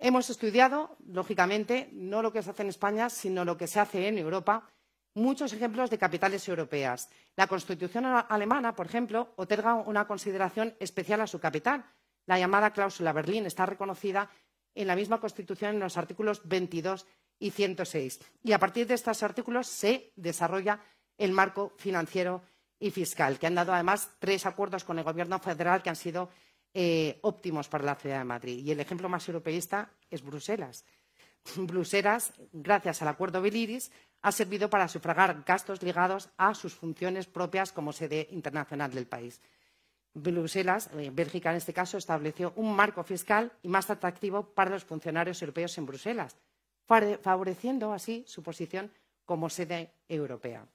[0.00, 4.08] Hemos estudiado, lógicamente, no lo que se hace en España, sino lo que se hace
[4.08, 4.68] en Europa,
[5.14, 7.08] muchos ejemplos de capitales europeas.
[7.36, 11.84] La Constitución alemana, por ejemplo, otorga una consideración especial a su capital,
[12.30, 14.30] la llamada cláusula Berlín está reconocida
[14.76, 17.04] en la misma Constitución en los artículos 22
[17.40, 18.20] y 106.
[18.44, 20.78] Y a partir de estos artículos se desarrolla
[21.18, 22.44] el marco financiero
[22.78, 26.30] y fiscal, que han dado además tres acuerdos con el Gobierno federal que han sido
[26.72, 28.64] eh, óptimos para la ciudad de Madrid.
[28.64, 30.84] Y el ejemplo más europeísta es Bruselas.
[31.56, 33.90] Bruselas, gracias al acuerdo Beliris,
[34.22, 39.40] ha servido para sufragar gastos ligados a sus funciones propias como sede internacional del país.
[40.14, 44.84] Bruselas, eh, Bélgica en este caso, estableció un marco fiscal y más atractivo para los
[44.84, 46.36] funcionarios europeos en Bruselas,
[46.86, 48.90] favoreciendo así su posición
[49.24, 50.66] como sede europea.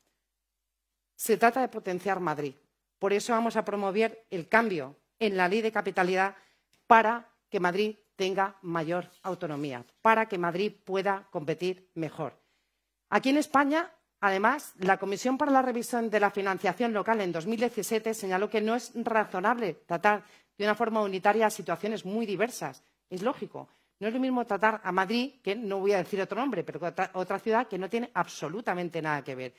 [1.16, 2.56] Se trata de potenciar Madrid.
[3.00, 6.36] Por eso vamos a promover el cambio en la ley de capitalidad
[6.88, 12.40] para que Madrid tenga mayor autonomía, para que Madrid pueda competir mejor.
[13.10, 13.92] Aquí en España
[14.26, 18.74] Además, la Comisión para la Revisión de la Financiación Local en 2017 señaló que no
[18.74, 20.24] es razonable tratar
[20.58, 22.84] de una forma unitaria situaciones muy diversas.
[23.08, 23.70] Es lógico.
[24.00, 26.80] No es lo mismo tratar a Madrid, que no voy a decir otro nombre, pero
[27.14, 29.54] otra, ciudad que no tiene absolutamente nada que ver.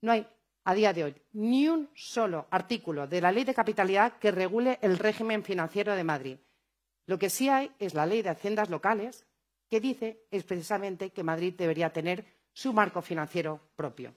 [0.00, 0.26] No hay,
[0.64, 4.78] a día de hoy, ni un solo artículo de la Ley de Capitalidad que regule
[4.80, 6.38] el régimen financiero de Madrid.
[7.04, 9.26] Lo que sí hay es la Ley de Haciendas Locales,
[9.68, 14.12] que dice expresamente que Madrid debería tener su marco financiero propio.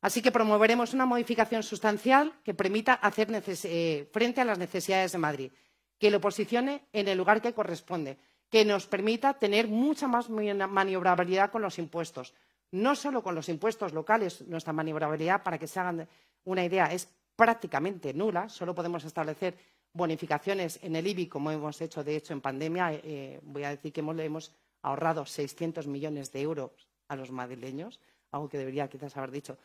[0.00, 5.18] Así que promoveremos una modificación sustancial que permita hacer eh, frente a las necesidades de
[5.18, 5.52] Madrid,
[5.98, 8.16] que lo posicione en el lugar que corresponde,
[8.48, 12.32] que nos permita tener mucha más maniobrabilidad con los impuestos.
[12.70, 16.06] No solo con los impuestos locales, nuestra maniobrabilidad, para que se hagan
[16.44, 18.48] una idea, es prácticamente nula.
[18.48, 19.56] Solo podemos establecer
[19.92, 22.92] bonificaciones en el IBI, como hemos hecho, de hecho, en pandemia.
[22.92, 28.00] Eh, voy a decir que hemos ahorrado 600 millones de euros a los madrileños,
[28.30, 29.56] algo que debería quizás haber dicho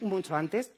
[0.00, 0.72] mucho antes,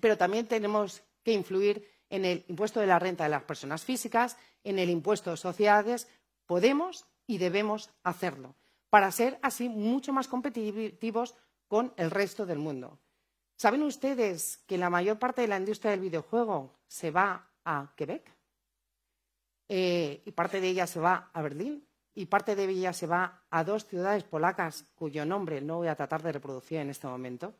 [0.00, 4.36] pero también tenemos que influir en el impuesto de la renta de las personas físicas,
[4.64, 6.08] en el impuesto de sociedades.
[6.46, 8.54] Podemos y debemos hacerlo
[8.90, 11.34] para ser así mucho más competitivos
[11.68, 12.98] con el resto del mundo.
[13.56, 18.30] ¿Saben ustedes que la mayor parte de la industria del videojuego se va a Quebec?
[19.68, 21.85] Eh, y parte de ella se va a Berlín
[22.16, 25.94] y parte de ella se va a dos ciudades polacas cuyo nombre no voy a
[25.94, 27.54] tratar de reproducir en este momento.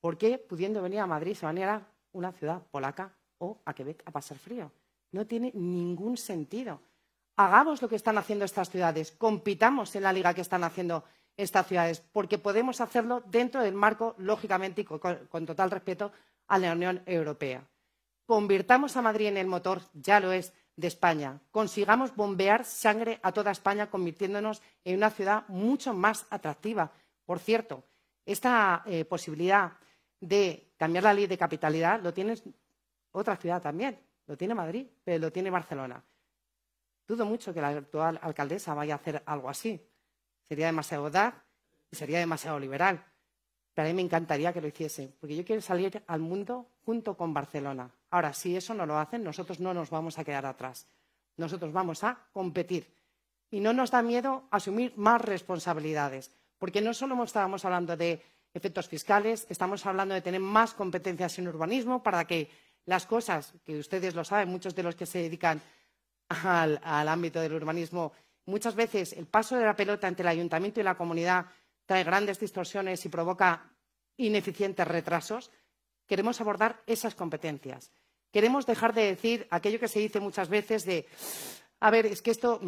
[0.00, 3.60] ¿Por qué, pudiendo venir a Madrid, se van a ir a una ciudad polaca o
[3.66, 4.72] a Quebec a pasar frío?
[5.12, 6.80] No tiene ningún sentido.
[7.36, 11.04] Hagamos lo que están haciendo estas ciudades, compitamos en la liga que están haciendo
[11.36, 16.12] estas ciudades, porque podemos hacerlo dentro del marco, lógicamente, y con, con total respeto
[16.48, 17.62] a la Unión Europea.
[18.24, 21.40] Convirtamos a Madrid en el motor, ya lo es, de España.
[21.50, 26.92] Consigamos bombear sangre a toda España, convirtiéndonos en una ciudad mucho más atractiva.
[27.24, 27.84] Por cierto,
[28.24, 29.72] esta eh, posibilidad
[30.20, 32.34] de cambiar la ley de capitalidad lo tiene
[33.12, 33.98] otra ciudad también.
[34.26, 36.02] Lo tiene Madrid, pero lo tiene Barcelona.
[37.06, 39.80] Dudo mucho que la actual alcaldesa vaya a hacer algo así.
[40.48, 41.44] Sería demasiado dar
[41.90, 43.04] y sería demasiado liberal.
[43.76, 47.14] Pero a mí me encantaría que lo hiciese, porque yo quiero salir al mundo junto
[47.14, 47.90] con Barcelona.
[48.08, 50.86] Ahora, si eso no lo hacen, nosotros no nos vamos a quedar atrás.
[51.36, 52.90] Nosotros vamos a competir.
[53.50, 58.22] Y no nos da miedo asumir más responsabilidades, porque no solo estábamos hablando de
[58.54, 62.48] efectos fiscales, estamos hablando de tener más competencias en urbanismo para que
[62.86, 65.60] las cosas, que ustedes lo saben, muchos de los que se dedican
[66.30, 68.12] al, ámbito del urbanismo,
[68.46, 71.44] muchas veces el paso de la pelota entre el ayuntamiento y la comunidad
[71.86, 73.70] trae grandes distorsiones y provoca
[74.16, 75.50] ineficientes retrasos.
[76.06, 77.90] Queremos abordar esas competencias.
[78.30, 81.06] Queremos dejar de decir aquello que se dice muchas veces de,
[81.80, 82.60] a ver, es que esto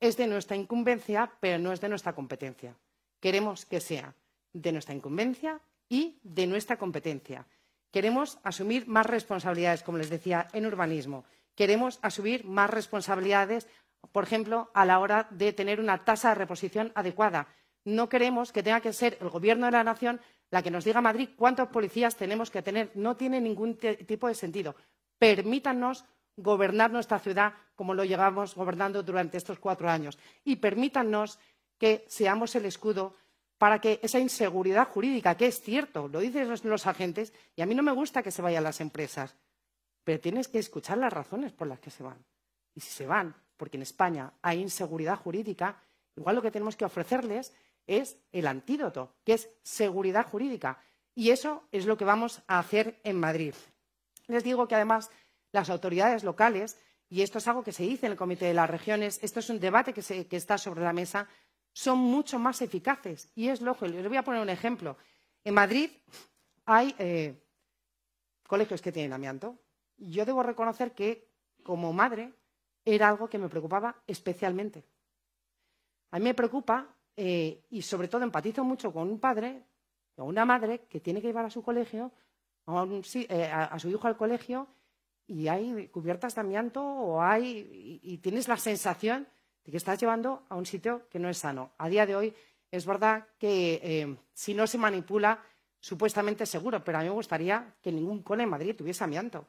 [0.00, 2.76] es de nuestra incumbencia, pero no es de nuestra competencia
[3.22, 4.14] queremos que sea
[4.52, 7.46] de nuestra incumbencia y de nuestra competencia.
[7.90, 11.24] Queremos asumir más responsabilidades, como les decía, en urbanismo.
[11.54, 13.68] Queremos asumir más responsabilidades,
[14.10, 17.46] por ejemplo, a la hora de tener una tasa de reposición adecuada.
[17.84, 20.98] No queremos que tenga que ser el Gobierno de la Nación la que nos diga
[20.98, 22.92] a Madrid cuántos policías tenemos que tener.
[22.94, 24.76] No tiene ningún tipo de sentido.
[25.18, 26.04] Permítanos
[26.36, 30.18] gobernar nuestra ciudad como lo llevamos gobernando durante estos cuatro años.
[30.44, 31.38] Y permítanos
[31.78, 33.16] que seamos el escudo
[33.58, 37.74] para que esa inseguridad jurídica, que es cierto, lo dicen los, agentes, y a mí
[37.74, 39.36] no me gusta que se vayan las empresas,
[40.02, 42.18] pero tienes que escuchar las razones por las que se van.
[42.74, 45.80] Y si se van, porque en España hay inseguridad jurídica,
[46.16, 47.54] igual lo que tenemos que ofrecerles
[47.86, 50.78] es el antídoto, que es seguridad jurídica.
[51.14, 53.54] Y eso es lo que vamos a hacer en Madrid.
[54.26, 55.10] Les digo que además
[55.52, 58.70] las autoridades locales, y esto es algo que se dice en el Comité de las
[58.70, 61.28] Regiones, esto es un debate que, que está sobre la mesa,
[61.72, 63.30] son mucho más eficaces.
[63.34, 63.86] Y es lógico.
[63.86, 64.96] Les voy a poner un ejemplo.
[65.44, 65.90] En Madrid
[66.64, 67.42] hay eh,
[68.46, 69.58] colegios que tienen amianto.
[69.98, 71.28] Yo debo reconocer que,
[71.62, 72.32] como madre,
[72.84, 74.84] era algo que me preocupaba especialmente.
[76.10, 79.62] A mí me preocupa eh, y, sobre todo, empatizo mucho con un padre
[80.16, 82.12] o una madre que tiene que llevar a su colegio,
[82.66, 84.68] eh, a, su hijo al colegio,
[85.26, 89.26] y hay cubiertas de amianto o hay, y tienes la sensación
[89.64, 91.72] de que estás llevando a un sitio que no es sano.
[91.78, 92.34] A día de hoy
[92.70, 95.42] es verdad que eh, si no se manipula,
[95.78, 99.46] supuestamente seguro, pero a mí me gustaría que ningún cole en Madrid tuviese amianto.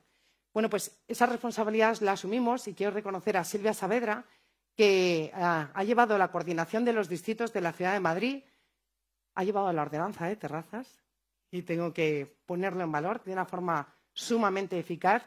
[0.53, 4.25] Bueno, pues esas responsabilidades las asumimos y quiero reconocer a Silvia Saavedra,
[4.75, 8.43] que ah, ha llevado la coordinación de los distritos de la ciudad de Madrid,
[9.35, 11.03] ha llevado la ordenanza de terrazas
[11.51, 15.23] y tengo que ponerlo en valor de una forma sumamente eficaz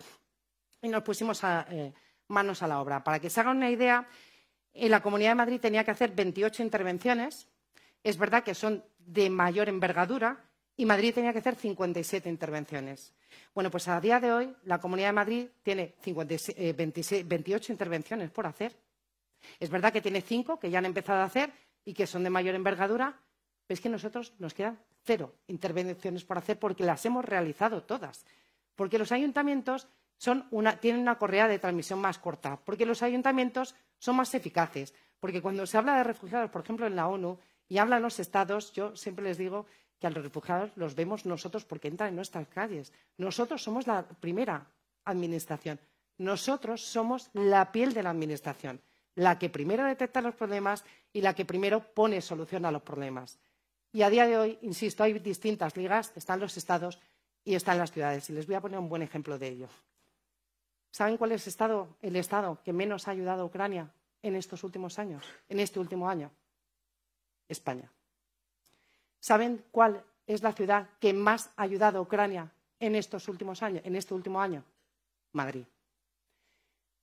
[0.82, 1.92] y nos pusimos eh,
[2.28, 3.02] manos a la obra.
[3.02, 4.08] Para que se hagan una idea,
[4.72, 7.48] en la Comunidad de Madrid tenía que hacer 28 intervenciones.
[8.02, 10.44] Es verdad que son de mayor envergadura
[10.76, 13.14] y Madrid tenía que hacer 57 intervenciones.
[13.54, 18.46] Bueno, pues a día de hoy la Comunidad de Madrid tiene 28 eh, intervenciones por
[18.46, 18.76] hacer.
[19.60, 21.52] Es verdad que tiene cinco que ya han empezado a hacer
[21.84, 23.20] y que son de mayor envergadura,
[23.66, 28.24] pero es que nosotros nos quedan cero intervenciones por hacer porque las hemos realizado todas.
[28.74, 29.88] Porque los ayuntamientos
[30.80, 35.66] tienen una correa de transmisión más corta, porque los ayuntamientos son más eficaces, porque cuando
[35.66, 37.38] se habla de refugiados, por ejemplo, en la ONU,
[37.68, 39.66] y hablan los estados, yo siempre les digo
[39.98, 42.92] que a los refugiados los vemos nosotros porque entran en nuestras calles.
[43.16, 44.66] Nosotros somos la primera
[45.04, 45.80] administración.
[46.18, 48.80] Nosotros somos la piel de la administración,
[49.16, 53.38] la que primero detecta los problemas y la que primero pone solución a los problemas.
[53.92, 57.00] Y a día de hoy, insisto, hay distintas ligas, están los estados
[57.42, 58.28] y están las ciudades.
[58.28, 59.68] Y les voy a poner un buen ejemplo de ello.
[60.90, 61.46] ¿Saben cuál es
[62.02, 63.90] el estado que menos ha ayudado a Ucrania
[64.22, 66.30] en estos últimos años, en este último año?
[67.48, 67.90] España.
[69.20, 73.82] ¿Saben cuál es la ciudad que más ha ayudado a Ucrania en estos últimos años,
[73.84, 74.62] en este último año?
[75.32, 75.64] Madrid.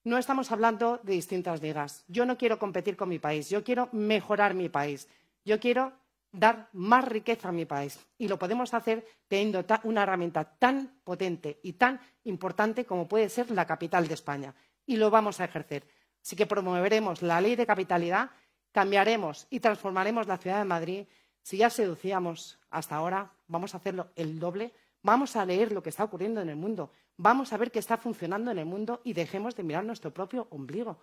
[0.05, 2.03] No estamos hablando de distintas ligas.
[2.09, 5.07] Yo no quiero competir con mi país, yo quiero mejorar mi país.
[5.45, 5.93] Yo quiero
[6.33, 7.97] dar más riqueza a mi país.
[8.17, 13.49] Y lo podemos hacer teniendo una herramienta tan potente y tan importante como puede ser
[13.51, 14.53] la capital de España.
[14.85, 15.87] Y lo vamos a ejercer.
[16.21, 18.31] Así que promoveremos la ley de capitalidad,
[18.73, 21.05] cambiaremos y transformaremos la ciudad de Madrid.
[21.41, 24.73] Si ya seducíamos hasta ahora, vamos a hacerlo el doble.
[25.03, 26.91] Vamos a leer lo que está ocurriendo en el mundo.
[27.17, 30.47] Vamos a ver qué está funcionando en el mundo y dejemos de mirar nuestro propio
[30.49, 30.97] ombligo.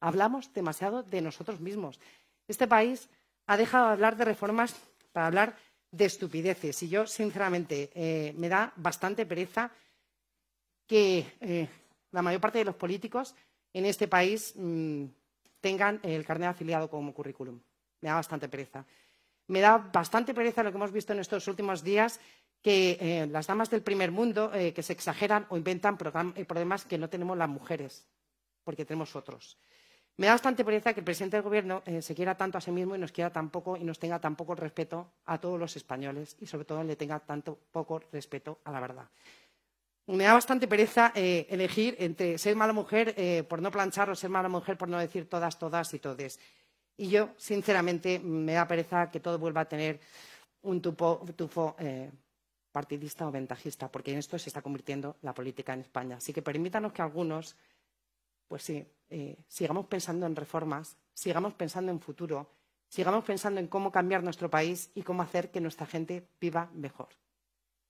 [0.00, 2.00] Hablamos demasiado de nosotros mismos.
[2.48, 3.08] Este país
[3.46, 4.74] ha dejado de hablar de reformas
[5.12, 5.56] para hablar
[5.90, 6.82] de estupideces.
[6.82, 9.70] Y yo, sinceramente, eh, me da bastante pereza
[10.86, 11.68] que eh,
[12.12, 13.34] la mayor parte de los políticos
[13.72, 15.04] en este país mm,
[15.60, 17.60] tengan el carnet afiliado como currículum.
[18.00, 18.84] Me da bastante pereza.
[19.48, 22.20] Me da bastante pereza lo que hemos visto en estos últimos días,
[22.64, 27.10] que eh, las damas del primer mundo que se exageran o inventan problemas que no
[27.10, 28.08] tenemos las mujeres,
[28.64, 29.58] porque tenemos otros.
[30.16, 32.70] Me da bastante pereza que el presidente del Gobierno eh, se quiera tanto a sí
[32.70, 35.74] mismo y nos quiera tan poco y nos tenga tan poco respeto a todos los
[35.74, 39.08] españoles y, sobre todo, le tenga tanto poco respeto a la verdad.
[40.06, 44.14] Me da bastante pereza eh, elegir entre ser mala mujer eh, por no planchar o
[44.14, 46.38] ser mala mujer por no decir todas, todas y todes.
[46.96, 49.98] Y yo, sinceramente, me da pereza que todo vuelva a tener
[50.62, 51.76] un tufo
[52.74, 56.16] partidista o ventajista, porque en esto se está convirtiendo la política en España.
[56.16, 57.54] Así que permítanos que algunos
[58.48, 62.50] pues sí, eh, sigamos pensando en reformas, sigamos pensando en futuro,
[62.88, 67.08] sigamos pensando en cómo cambiar nuestro país y cómo hacer que nuestra gente viva mejor.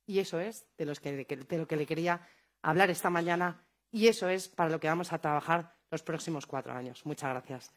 [0.07, 2.21] Y eso es de, de lo que le quería
[2.61, 6.75] hablar esta mañana y eso es para lo que vamos a trabajar los próximos cuatro
[6.75, 7.07] años.
[7.07, 7.71] Muchas gracias.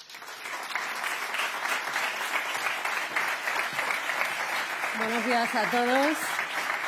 [4.98, 6.37] Buenos días a todos.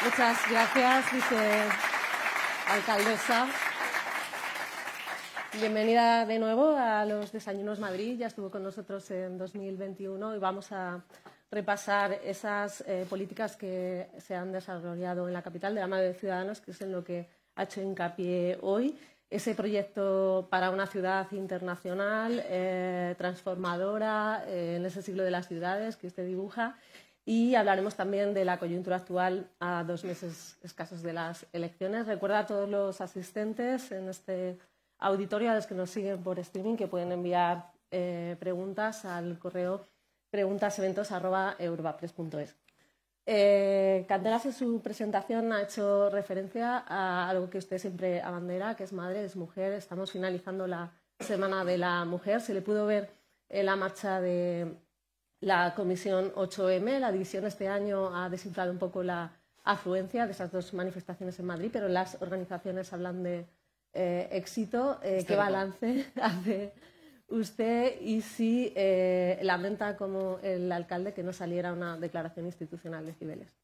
[0.04, 3.48] Muchas gracias, vicealcaldesa.
[5.60, 8.18] Bienvenida de nuevo a los Desayunos Madrid.
[8.18, 11.04] Ya estuvo con nosotros en 2021 y vamos a
[11.52, 16.62] repasar esas eh, políticas que se han desarrollado en la capital de la de Ciudadanos,
[16.62, 18.98] que es en lo que ha hecho hincapié hoy.
[19.30, 25.98] Ese proyecto para una ciudad internacional, eh, transformadora, eh, en ese siglo de las ciudades
[25.98, 26.78] que usted dibuja.
[27.30, 32.08] Y hablaremos también de la coyuntura actual a dos meses escasos de las elecciones.
[32.08, 34.58] Recuerda a todos los asistentes en este
[34.98, 39.86] auditorio a los que nos siguen por streaming que pueden enviar eh, preguntas al correo
[40.32, 42.56] preguntaseventos.europapress.es.
[43.28, 48.86] Eh, Candelas en su presentación ha hecho referencia a algo que usted siempre abandera, que
[48.86, 49.74] es madre, es mujer.
[49.74, 52.42] Estamos finalizando la Semana de la Mujer.
[52.42, 53.12] Se le pudo ver
[53.50, 54.76] la marcha de
[55.42, 57.00] la Comisión 8M.
[57.00, 59.32] La división este año ha desinflado un poco la
[59.64, 63.46] afluencia de esas dos manifestaciones en Madrid, pero las organizaciones hablan de
[63.94, 66.74] eh, éxito, eh, ¿qué balance hace
[67.28, 73.14] usted y si eh, lamenta como el alcalde que no saliera una declaración institucional de
[73.14, 73.56] Cibeles?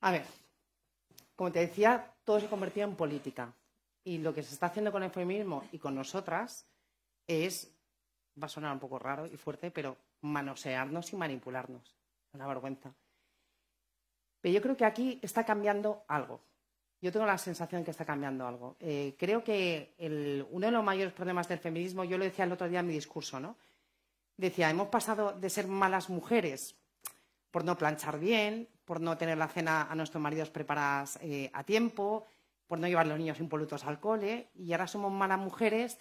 [0.00, 0.24] A ver,
[1.36, 3.54] como te decía, todo se convertía en política.
[4.04, 6.66] Y lo que se está haciendo con el feminismo y con nosotras
[7.26, 7.74] es,
[8.40, 11.94] va a sonar un poco raro y fuerte, pero manosearnos y manipularnos.
[12.32, 12.92] Una vergüenza.
[14.40, 16.40] Pero yo creo que aquí está cambiando algo
[17.04, 18.76] yo tengo la sensación que está cambiando algo.
[18.80, 19.92] Eh, creo que
[20.50, 22.94] uno de los mayores problemas del feminismo, yo lo decía el otro día en mi
[22.94, 23.58] discurso, ¿no?
[24.38, 26.76] Decía, hemos pasado de ser malas mujeres
[27.50, 31.62] por no planchar bien, por no tener la cena a nuestros maridos preparadas eh, a
[31.62, 32.24] tiempo,
[32.66, 35.98] por no llevar a los niños impolutos al cole, y ahora somos malas mujeres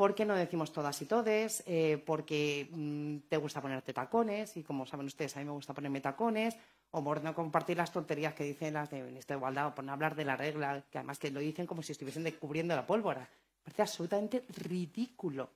[0.00, 4.86] porque no decimos todas y todes, eh, porque mm, te gusta ponerte tacones, y como
[4.86, 6.56] saben ustedes, a mí me gusta ponerme tacones,
[6.90, 9.84] o por no compartir las tonterías que dicen las de Ministro de Igualdad, o por
[9.84, 12.86] no hablar de la regla, que además que lo dicen como si estuviesen descubriendo la
[12.86, 13.28] pólvora.
[13.62, 15.50] Parece absolutamente ridículo.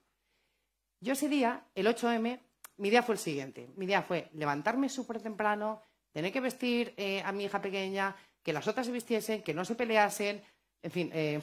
[1.00, 2.38] Yo ese día, el 8M,
[2.76, 3.70] mi día fue el siguiente.
[3.76, 5.80] Mi día fue levantarme súper temprano,
[6.12, 9.64] tener que vestir eh, a mi hija pequeña, que las otras se vistiesen, que no
[9.64, 10.42] se peleasen,
[10.82, 11.40] en fin, eh,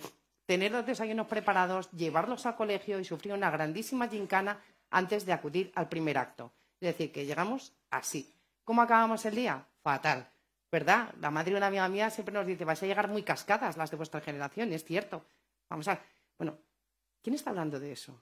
[0.52, 5.72] tener los desayunos preparados, llevarlos al colegio y sufrir una grandísima gincana antes de acudir
[5.76, 6.52] al primer acto.
[6.82, 8.36] Es decir, que llegamos así.
[8.66, 9.66] ¿Cómo acabamos el día?
[9.82, 10.30] Fatal,
[10.70, 11.16] ¿verdad?
[11.22, 13.92] La madre de una amiga mía siempre nos dice, vais a llegar muy cascadas las
[13.92, 15.24] de vuestra generación, es cierto.
[15.70, 16.02] Vamos a...
[16.38, 16.58] Bueno,
[17.22, 18.22] ¿quién está hablando de eso?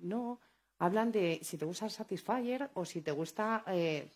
[0.00, 0.40] no,
[0.78, 3.62] hablan de si te gusta el Satisfyer o si te gusta...
[3.68, 4.10] Eh...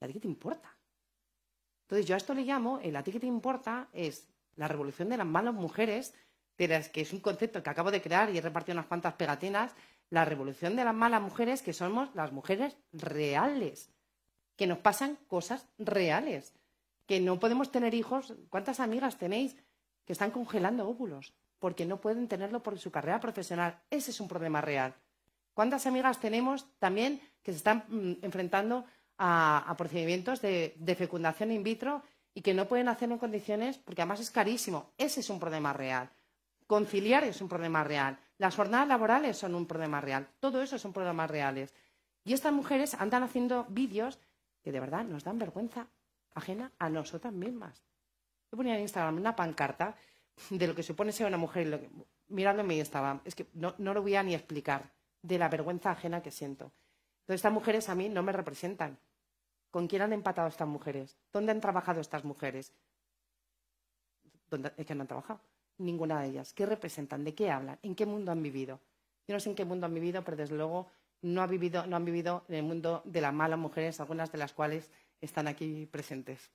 [0.00, 0.76] ¿Y a ti qué te importa?
[1.82, 5.08] Entonces yo a esto le llamo, el a ti que te importa es la revolución
[5.08, 6.14] de las malas mujeres,
[6.58, 9.14] de las que es un concepto que acabo de crear y he repartido unas cuantas
[9.14, 9.74] pegatinas,
[10.10, 13.90] la revolución de las malas mujeres, que somos las mujeres reales,
[14.56, 16.54] que nos pasan cosas reales,
[17.06, 18.34] que no podemos tener hijos.
[18.50, 19.56] ¿Cuántas amigas tenéis
[20.04, 23.80] que están congelando óvulos porque no pueden tenerlo por su carrera profesional?
[23.90, 24.94] Ese es un problema real.
[25.54, 28.84] ¿Cuántas amigas tenemos también que se están mm, enfrentando
[29.18, 32.02] a, procedimientos de, de, fecundación in vitro
[32.34, 34.92] y que no pueden hacerlo en condiciones porque además es carísimo?
[34.98, 36.10] Ese es un problema real.
[36.66, 38.18] Conciliar es un problema real.
[38.38, 40.28] Las jornadas laborales son un problema real.
[40.40, 41.74] Todo eso son problemas reales.
[42.24, 44.18] Y estas mujeres andan haciendo vídeos
[44.62, 45.88] que de verdad nos dan vergüenza
[46.34, 47.82] ajena a nosotras mismas.
[48.50, 49.96] Yo ponía en Instagram una pancarta
[50.50, 51.80] de lo que supone ser una mujer, lo
[52.28, 55.48] mirando en mi Instagram, es que no, no, lo voy a ni explicar, de la
[55.48, 56.72] vergüenza ajena que siento.
[57.20, 58.98] Entonces, estas mujeres a mí no me representan.
[59.72, 61.16] ¿Con quién han empatado estas mujeres?
[61.32, 62.72] ¿Dónde han trabajado estas mujeres?
[64.48, 65.40] ¿Dónde, es que no han trabajado?
[65.78, 66.52] ninguna de ellas.
[66.52, 67.24] ¿Qué representan?
[67.24, 67.78] ¿De qué hablan?
[67.82, 68.80] ¿En qué mundo han vivido?
[69.26, 70.88] Yo no sé en qué mundo han vivido, pero desde luego
[71.22, 75.48] no, han vivido en el mundo de las malas mujeres, algunas de las cuales están
[75.48, 76.50] aquí presentes.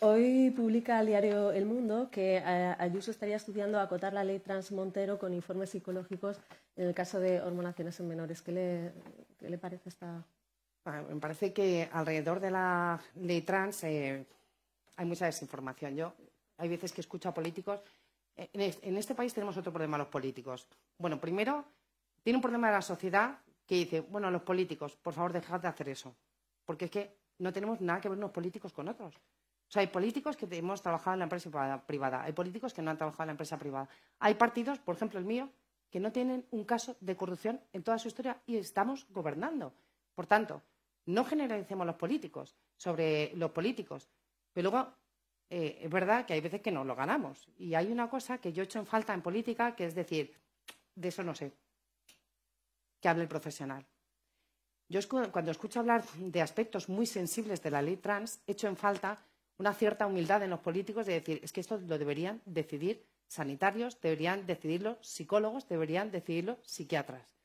[0.00, 4.70] Hoy publica el diario El Mundo que eh, Ayuso estaría estudiando acotar la ley trans
[4.70, 6.38] Montero con informes psicológicos
[6.76, 8.40] en el caso de hormonaciones en menores.
[8.40, 8.92] ¿Qué le,
[9.38, 10.24] qué le parece esta...?
[10.84, 14.26] Ah, me parece que alrededor de la ley trans eh,
[14.96, 15.94] hay mucha desinformación.
[15.96, 16.14] Yo
[16.56, 17.80] hay veces que escucho a políticos
[18.52, 20.66] en este país tenemos otro problema los políticos.
[20.98, 21.64] Bueno, primero,
[22.22, 25.68] tiene un problema de la sociedad que dice, bueno, los políticos, por favor, dejad de
[25.68, 26.16] hacer eso.
[26.64, 29.14] Porque es que no tenemos nada que ver unos políticos con otros.
[29.16, 32.90] O sea, hay políticos que hemos trabajado en la empresa privada, hay políticos que no
[32.90, 33.88] han trabajado en la empresa privada.
[34.18, 35.48] Hay partidos, por ejemplo el mío,
[35.90, 39.72] que no tienen un caso de corrupción en toda su historia y estamos gobernando.
[40.14, 40.62] Por tanto,
[41.06, 44.08] no generalicemos los políticos sobre los políticos.
[44.52, 44.92] Pero luego
[45.48, 47.48] eh, es verdad que hay veces que no lo ganamos.
[47.58, 50.34] Y hay una cosa que yo he hecho en falta en política, que es decir,
[50.94, 51.52] de eso no sé,
[53.00, 53.84] que hable el profesional.
[54.88, 59.24] Yo cuando escucho hablar de aspectos muy sensibles de la ley trans, echo en falta
[59.58, 64.00] una cierta humildad en los políticos de decir, es que esto lo deberían decidir sanitarios,
[64.00, 67.39] deberían decidirlo psicólogos, deberían decidirlo psiquiatras.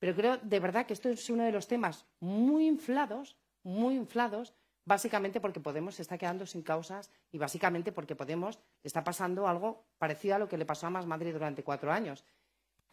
[0.00, 4.54] Pero creo de verdad que esto es uno de los temas muy inflados, muy inflados,
[4.84, 10.34] básicamente porque Podemos está quedando sin causas y básicamente porque Podemos está pasando algo parecido
[10.34, 12.24] a lo que le pasó a Más Madrid durante cuatro años,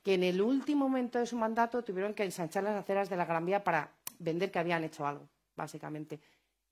[0.03, 3.26] que en el último momento de su mandato tuvieron que ensanchar las aceras de la
[3.26, 3.89] Gran Vía para
[4.20, 6.20] vender que habían hecho algo, básicamente.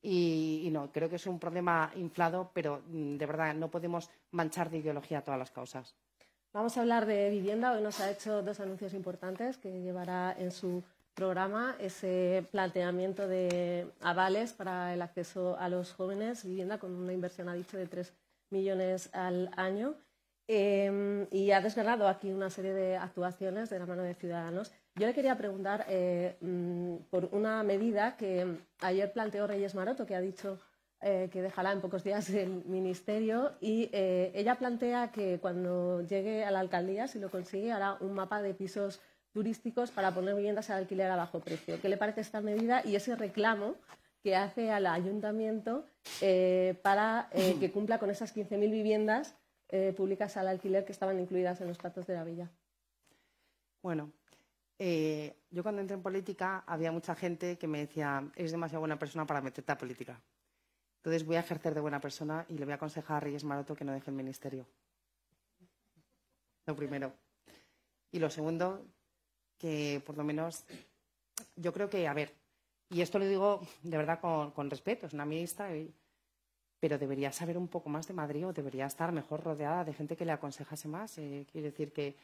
[0.01, 4.69] Y, no, creo que es un problema inflado, pero mm, de verdad no podemos manchar
[4.69, 5.95] de ideología todas las causas.
[6.55, 7.73] Vamos a hablar de vivienda.
[7.73, 13.91] Hoy nos ha hecho dos anuncios importantes que llevará en su programa ese planteamiento de
[13.99, 18.13] avales para el acceso a los jóvenes, vivienda con una inversión, ha dicho, de 3
[18.51, 19.95] millones al año.
[20.47, 24.71] Em, y ha desgranado aquí una serie de actuaciones de la mano de Ciudadanos.
[24.95, 30.15] Yo le quería preguntar eh, mm, por una medida que ayer planteó Reyes Maroto, que
[30.15, 30.57] ha dicho
[31.01, 36.45] eh, que dejará en pocos días el ministerio, y eh, ella plantea que cuando llegue
[36.45, 39.01] a la alcaldía, si lo consigue, hará un mapa de pisos
[39.35, 41.79] turísticos para poner viviendas al alquiler a bajo precio.
[41.81, 43.75] ¿Qué le parece esta medida y ese reclamo
[44.23, 45.85] que hace al ayuntamiento
[46.21, 49.35] eh, para eh, que cumpla con esas 15.000 viviendas
[49.67, 52.49] eh, públicas al alquiler que estaban incluidas en los platos de la villa?
[53.83, 54.13] Bueno,
[54.79, 59.27] yo cuando entré en política había mucha gente que me decía, eres demasiado buena persona
[59.27, 60.19] para meterte a política.
[61.05, 63.75] Entonces voy a ejercer de buena persona y le voy a aconsejar a Reyes Maroto
[63.75, 64.65] que no deje el ministerio.
[66.65, 67.13] Lo primero.
[68.11, 68.83] Y lo segundo,
[69.59, 70.65] que por lo menos
[71.57, 72.33] yo creo que, a ver,
[72.89, 75.69] y esto lo digo de verdad con, respeto, es una ministra,
[76.79, 80.17] pero debería saber un poco más de Madrid o debería estar mejor rodeada de gente
[80.17, 81.19] que le aconsejase más.
[81.19, 82.15] Eh, quiero decir que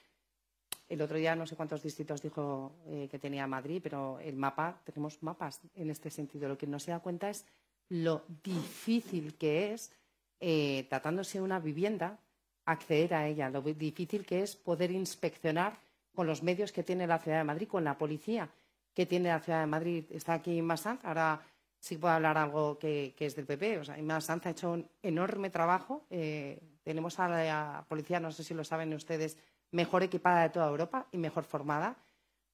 [0.90, 4.82] el otro día no sé cuántos distritos dijo eh, que tenía Madrid, pero el mapa,
[4.84, 6.50] tenemos mapas en este sentido.
[6.50, 7.46] Lo que no se da cuenta es
[7.92, 9.92] lo difícil que es,
[10.40, 12.20] eh, tratándose de una vivienda,
[12.64, 15.78] acceder a ella, lo difícil que es poder inspeccionar
[16.16, 18.50] con los medios que tiene la ciudad de Madrid, con la policía
[18.94, 20.06] que tiene la ciudad de Madrid.
[20.10, 21.42] Está aquí Sanz, ahora
[21.80, 23.80] sí puedo hablar algo que, es del PP.
[23.80, 26.06] O sea, Sanz ha hecho un enorme trabajo.
[26.10, 29.38] Eh, tenemos a la policía, no sé si lo saben ustedes,
[29.72, 31.98] mejor equipada de toda Europa y mejor formada.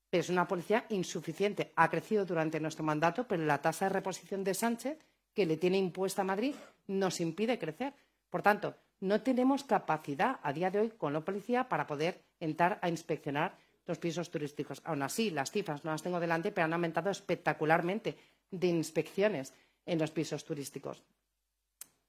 [0.10, 1.74] pero es una policía insuficiente.
[1.76, 4.98] Ha crecido durante nuestro mandato, pero la tasa de reposición de Sánchez,
[5.38, 6.56] que le tiene impuesta a Madrid,
[6.88, 7.94] nos impide crecer.
[8.28, 12.80] Por tanto, no tenemos capacidad a día de hoy con la policía para poder entrar
[12.82, 14.82] a inspeccionar los pisos turísticos.
[14.84, 18.18] Aún así, las cifras no las tengo delante, pero han aumentado espectacularmente
[18.50, 19.54] de inspecciones
[19.86, 21.04] en los pisos turísticos.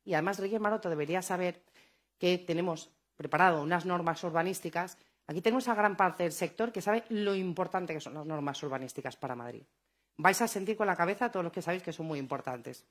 [0.07, 1.61] Y además, Reyes Maroto debería saber
[2.17, 4.97] que tenemos preparado unas normas urbanísticas.
[5.27, 8.63] Aquí tenemos a gran parte del sector que sabe lo importante que son las normas
[8.63, 9.65] urbanísticas para Madrid.
[10.17, 12.87] Vais a sentir con la cabeza todos los que sabéis que son muy importantes.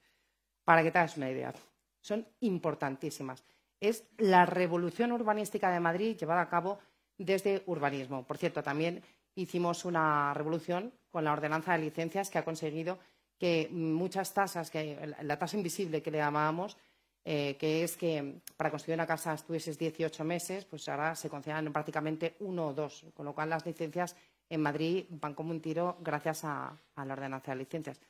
[0.67, 1.53] Para que te hagas una idea.
[2.01, 3.41] Son importantísimas.
[3.79, 6.79] Es la revolución urbanística de Madrid llevada a cabo
[7.17, 8.27] desde urbanismo.
[8.27, 9.01] Por cierto, también
[9.33, 12.99] hicimos una revolución con la ordenanza de licencias que ha conseguido
[13.37, 16.75] que muchas tasas, que la tasa invisible que le llamábamos,
[17.23, 21.71] eh, que es que para construir una casa estuvieses 18 meses, pues ahora se concedan
[21.71, 24.17] prácticamente uno o dos, con lo cual las licencias
[24.49, 28.01] en Madrid van como un tiro gracias a, la ordenanza de licencias.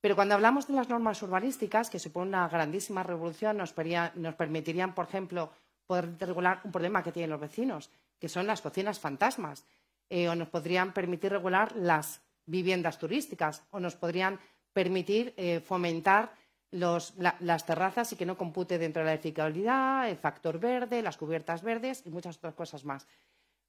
[0.00, 5.06] Pero cuando hablamos de las normas urbanísticas, que supone una grandísima revolución, nos, permitirían, por
[5.06, 5.52] ejemplo,
[5.86, 9.64] poder regular un problema que tienen los vecinos, que son las cocinas fantasmas,
[10.08, 14.40] eh, o nos podrían permitir regular las viviendas turísticas, o nos podrían
[14.72, 16.32] permitir eh, fomentar
[16.70, 21.62] las terrazas y que no compute dentro de la edificabilidad, el factor verde, las cubiertas
[21.62, 23.06] verdes y muchas otras cosas más.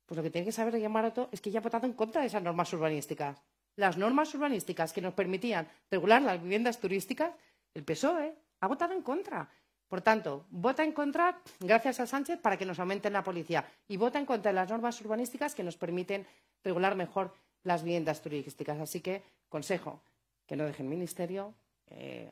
[0.06, 2.22] Pues lo que tiene que saber Guillermo Maroto es que ya ha votado en contra
[2.22, 3.42] de esas normas urbanísticas.
[3.76, 7.34] Las normas urbanísticas que nos permitían regular las viviendas turísticas,
[7.74, 9.50] el PSOE ha votado en contra.
[9.88, 13.98] Por tanto, vota en contra gracias a Sánchez para que nos aumenten la policía y
[13.98, 16.26] vota en contra de las normas urbanísticas que nos permiten
[16.64, 18.80] regular mejor las viviendas turísticas.
[18.80, 20.02] Así que, consejo,
[20.46, 21.54] que no deje el Ministerio
[21.88, 22.32] eh,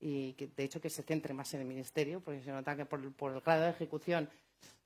[0.00, 2.84] y que, de hecho, que se centre más en el Ministerio, porque se nota que
[2.84, 4.28] por, el grado de ejecución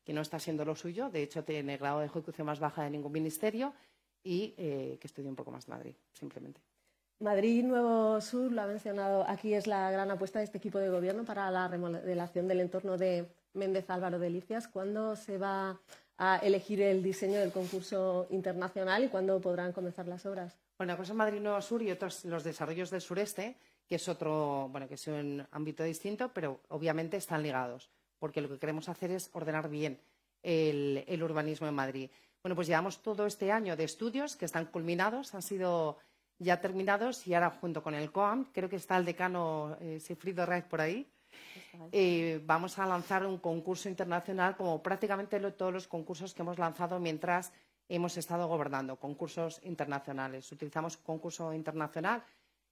[0.04, 2.84] que no está siendo lo suyo, de hecho, tiene el grado de ejecución más baja
[2.84, 3.72] de ningún ministerio
[4.22, 6.60] y eh, que estudie un poco más Madrid, simplemente.
[7.20, 10.88] Madrid Nuevo Sur, lo ha mencionado aquí, es la gran apuesta de este equipo de
[10.88, 14.68] gobierno para la remodelación del entorno de Méndez Álvaro de Licias.
[14.68, 15.78] ¿Cuándo se va
[16.16, 20.56] a elegir el diseño del concurso internacional y cuándo podrán comenzar las obras?
[20.78, 23.56] Bueno, una cosa es Madrid Nuevo Sur y otros los desarrollos del sureste,
[23.86, 28.48] que es otro, bueno, que es un ámbito distinto, pero obviamente están ligados, porque lo
[28.48, 30.00] que queremos hacer es ordenar bien
[30.42, 32.10] el, urbanismo en Madrid.
[32.42, 35.98] Bueno, pues llevamos todo este año de estudios que están culminados, han sido
[36.38, 40.46] ya terminados y ahora junto con el COAM, creo que está el decano eh, Sifrido
[40.70, 41.06] por ahí,
[41.92, 46.98] eh, vamos a lanzar un concurso internacional como prácticamente todos los concursos que hemos lanzado
[46.98, 47.52] mientras
[47.90, 50.50] hemos estado gobernando concursos internacionales.
[50.50, 52.24] Utilizamos concurso internacional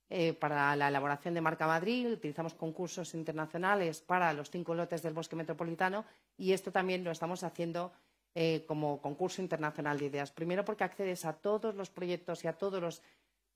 [0.08, 5.12] eh, para la elaboración de Marca Madrid, utilizamos concursos internacionales para los cinco lotes del
[5.12, 6.06] bosque metropolitano
[6.38, 7.92] y esto también lo estamos haciendo
[8.41, 10.30] eh, como concurso internacional de ideas.
[10.30, 13.03] Primero porque accedes a todos los proyectos y a todos los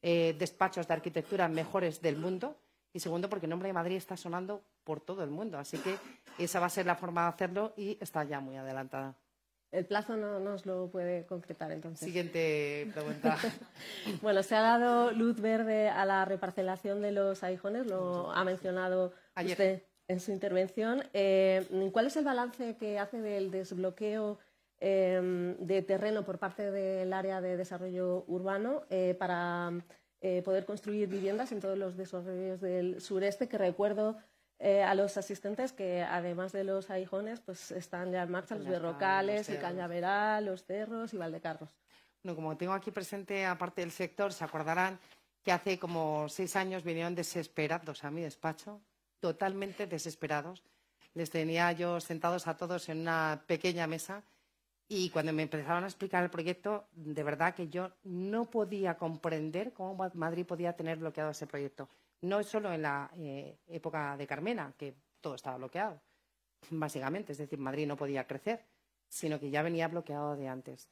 [0.02, 2.56] eh, despachos de arquitectura mejores del mundo
[2.92, 5.56] y segundo porque el nombre de Madrid está sonando por todo el mundo.
[5.56, 5.94] Así que
[6.36, 9.14] esa va a ser la forma de hacerlo y está ya muy adelantada.
[9.70, 12.04] El plazo no nos lo puede concretar entonces.
[12.04, 13.38] Siguiente pregunta.
[14.20, 19.12] bueno, se ha dado luz verde a la reparcelación de los aguijones, lo ha mencionado
[19.36, 21.04] usted en su intervención.
[21.12, 24.40] Eh, ¿Cuál es el balance que hace del desbloqueo
[24.84, 29.70] em, de terreno por parte del área de desarrollo urbano eh, para
[30.20, 33.48] eh, poder construir viviendas en todos los desarrollos del sureste?
[33.48, 34.16] Que recuerdo
[34.58, 38.66] eh, a los asistentes que además de los aguijones pues están ya en marcha los
[38.66, 41.76] berrocales, el cañaveral, los cerros y Valdecarros.
[42.24, 44.98] Bueno, como tengo aquí presente aparte del sector, se acordarán
[45.44, 48.80] que hace como seis años vinieron desesperados a mi despacho,
[49.20, 50.64] totalmente desesperados.
[51.14, 54.24] Les tenía yo sentados a todos en una pequeña mesa
[54.94, 59.72] y cuando me empezaron a explicar el proyecto, de verdad que yo no podía comprender
[59.72, 61.88] cómo Madrid podía tener bloqueado ese proyecto
[62.22, 66.00] no solo en la eh, época de Carmena, que todo estaba bloqueado,
[66.70, 68.64] básicamente, es decir, Madrid no podía crecer,
[69.08, 70.88] sino que ya venía bloqueado de antes.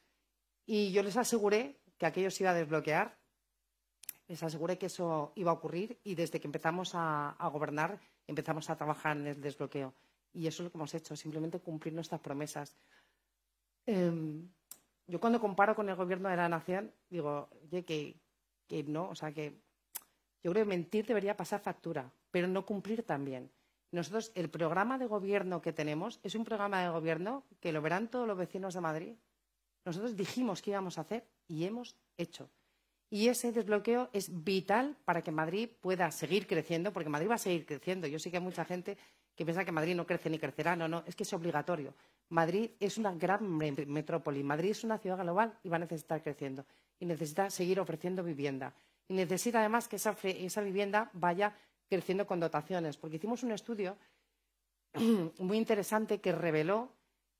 [0.65, 3.17] Y yo les aseguré que aquello se iba a desbloquear,
[4.27, 8.75] les aseguré que eso iba a ocurrir y desde que empezamos a, gobernar empezamos a
[8.75, 9.93] trabajar en el desbloqueo.
[10.33, 12.77] Y eso es lo que hemos hecho, simplemente cumplir nuestras promesas.
[13.85, 14.47] Em,
[15.07, 19.33] yo cuando comparo con el gobierno de la nación, digo, oye, que, no, o sea,
[19.33, 19.61] que
[20.43, 23.51] yo creo que mentir debería pasar factura, pero no cumplir también.
[23.91, 28.07] Nosotros, el programa de gobierno que tenemos es un programa de gobierno que lo verán
[28.07, 29.15] todos los vecinos de Madrid.
[29.83, 32.49] Nosotros dijimos que íbamos a hacer y hemos hecho.
[33.09, 37.39] Y ese desbloqueo es vital para que Madrid pueda seguir creciendo, porque Madrid va a
[37.39, 38.07] seguir creciendo.
[38.07, 38.97] Yo sé que hay mucha gente
[39.35, 40.77] que piensa que Madrid no crece ni crecerá.
[40.77, 41.93] No, no, es que es obligatorio.
[42.31, 44.41] Madrid es una gran metrópoli.
[44.41, 46.65] Madrid es una ciudad global y va a necesitar creciendo.
[46.99, 48.73] y necesita seguir ofreciendo vivienda.
[49.07, 51.55] Y necesita además que esa, vivienda vaya
[51.89, 53.97] creciendo con dotaciones, porque hicimos un estudio
[55.39, 56.93] muy interesante que reveló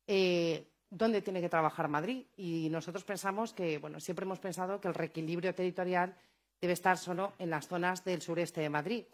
[0.07, 4.87] eh, dónde tiene que trabajar Madrid y nosotros pensamos que, bueno, siempre hemos pensado que
[4.87, 6.15] el reequilibrio territorial
[6.59, 9.05] debe estar solo en las zonas del sureste de Madrid.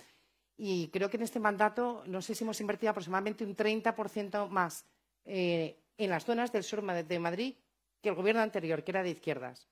[0.57, 4.85] Y creo que en este mandato, no sé si hemos invertido aproximadamente un 30% más
[5.27, 7.55] eh, en las zonas del sur de Madrid
[8.01, 9.67] que el gobierno anterior, que era de izquierdas.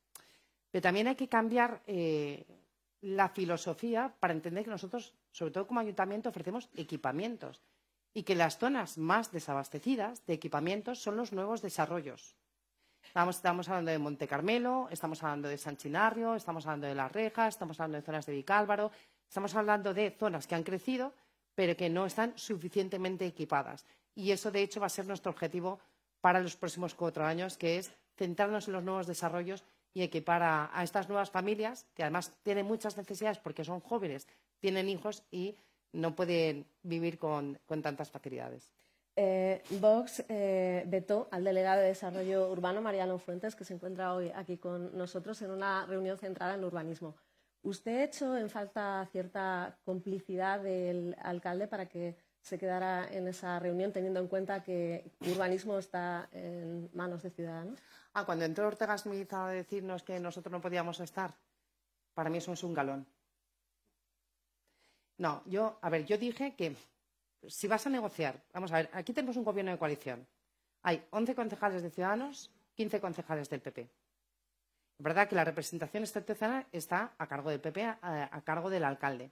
[0.71, 2.45] Pero también hay que cambiar eh,
[3.01, 7.61] la filosofía para entender que nosotros, sobre todo como ayuntamiento, ofrecemos equipamientos
[8.13, 12.35] y que las zonas más desabastecidas de equipamientos son los nuevos desarrollos.
[13.01, 17.53] Estamos, hablando de Monte Carmelo, estamos hablando de San Chinario, estamos hablando de Las Rejas,
[17.53, 18.91] estamos hablando de zonas de Vicálvaro,
[19.27, 21.13] estamos hablando de zonas que han crecido,
[21.53, 23.85] pero que no están suficientemente equipadas.
[24.15, 25.79] Y eso, de hecho, va a ser nuestro objetivo
[26.21, 29.63] para los próximos cuatro años, que es centrarnos en los nuevos desarrollos
[29.93, 34.27] y equipar a, estas nuevas familias, que además tienen muchas necesidades porque son jóvenes,
[34.59, 35.55] tienen hijos y
[35.91, 38.71] no pueden vivir con tantas facilidades.
[39.17, 44.31] Eh, Vox eh, vetó al delegado de Desarrollo Urbano, Mariano Fuentes, que se encuentra hoy
[44.35, 47.15] aquí con nosotros en una reunión centrada en urbanismo.
[47.61, 53.57] ¿Usted ha hecho en falta cierta complicidad del alcalde para que se quedara en esa
[53.57, 57.79] reunión, teniendo en cuenta que urbanismo está en manos de ciudadanos?
[58.13, 61.33] Ah, cuando entró Ortega Smith a decirnos que nosotros no podíamos estar,
[62.13, 63.07] para mí eso es un galón.
[65.17, 66.75] No, yo, a ver, yo dije que
[67.47, 70.27] si vas a negociar, vamos a ver, aquí tenemos un gobierno de coalición.
[70.83, 73.81] Hay 11 concejales de Ciudadanos, 15 concejales del PP.
[73.81, 79.31] Es verdad que la representación institucional está a cargo del PP, a, cargo del alcalde,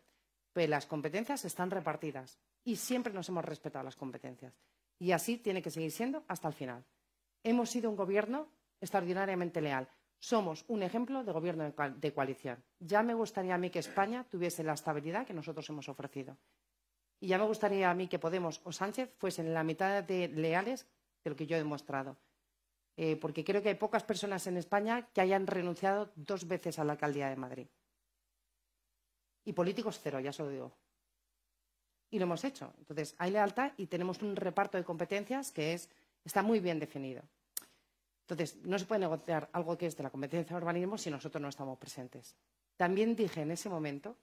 [0.51, 4.53] pero las competencias están repartidas y siempre nos hemos respetado las competencias.
[4.99, 6.85] Y así tiene que seguir siendo hasta el final.
[7.43, 8.47] Hemos sido un gobierno
[8.79, 9.89] extraordinariamente leal.
[10.19, 12.63] Somos un ejemplo de gobierno de coalición.
[12.79, 16.37] Ya me gustaría a mí que España tuviese la estabilidad que nosotros hemos ofrecido.
[17.19, 20.87] Y ya me gustaría a mí que Podemos o Sánchez fuesen la mitad de leales
[21.23, 22.17] de lo que yo he demostrado.
[22.95, 26.83] Eh, porque creo que hay pocas personas en España que hayan renunciado dos veces a
[26.83, 27.67] la alcaldía de Madrid.
[29.45, 30.77] Y políticos cero, ya se lo digo.
[32.13, 32.71] Y lo hemos hecho.
[32.77, 35.89] Entonces, hay lealtad y tenemos un reparto de competencias que es,
[36.23, 37.23] está muy bien definido.
[38.21, 41.41] Entonces, no se puede negociar algo que es de la competencia de urbanismo si nosotros
[41.41, 42.35] no estamos presentes.
[42.77, 44.15] También dije en ese momento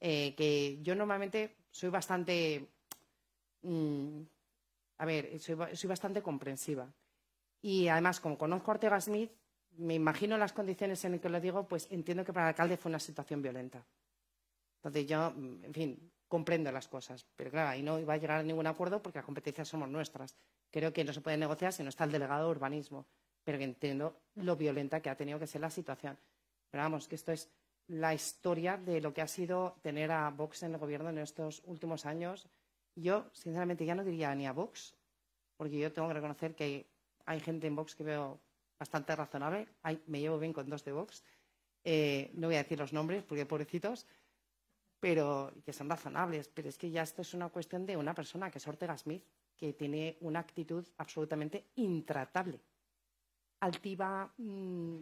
[0.00, 2.66] eh, que yo normalmente soy bastante,
[3.62, 4.22] mm,
[4.98, 6.92] a ver, soy, bastante comprensiva.
[7.62, 9.30] Y además, como conozco a Ortega Smith,
[9.76, 12.76] me imagino las condiciones en las que lo digo, pues entiendo que para el alcalde
[12.76, 13.86] fue una situación violenta.
[14.78, 17.26] Entonces yo, mm, en fin, comprendo las cosas.
[17.34, 20.36] Pero claro, ahí no iba a llegar a ningún acuerdo porque las competencias somos nuestras.
[20.70, 23.04] Creo que no se puede negociar si no está el delegado de urbanismo.
[23.42, 26.16] Pero que entiendo lo violenta que ha tenido que ser la situación.
[26.70, 27.50] Pero vamos, que esto es
[27.88, 31.62] la historia de lo que ha sido tener a Vox en el gobierno en estos
[31.64, 32.48] últimos años.
[32.94, 34.94] Yo, sinceramente, ya no diría ni a Vox,
[35.56, 36.86] porque yo tengo que reconocer que
[37.26, 38.40] hay gente en Vox que veo
[38.78, 39.66] bastante razonable.
[40.06, 41.24] me llevo bien con dos de Vox.
[41.82, 44.06] Eh, no voy a decir los nombres porque pobrecitos,
[45.00, 46.48] pero que son razonables.
[46.48, 49.24] Pero es que ya esto es una cuestión de una persona que es Ortega Smith,
[49.56, 52.60] que tiene una actitud absolutamente intratable.
[53.60, 55.00] Altiva, mm,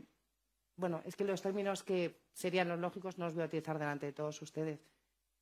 [0.77, 4.07] bueno, es que los términos que serían los lógicos no los voy a utilizar delante
[4.07, 4.81] de todos ustedes,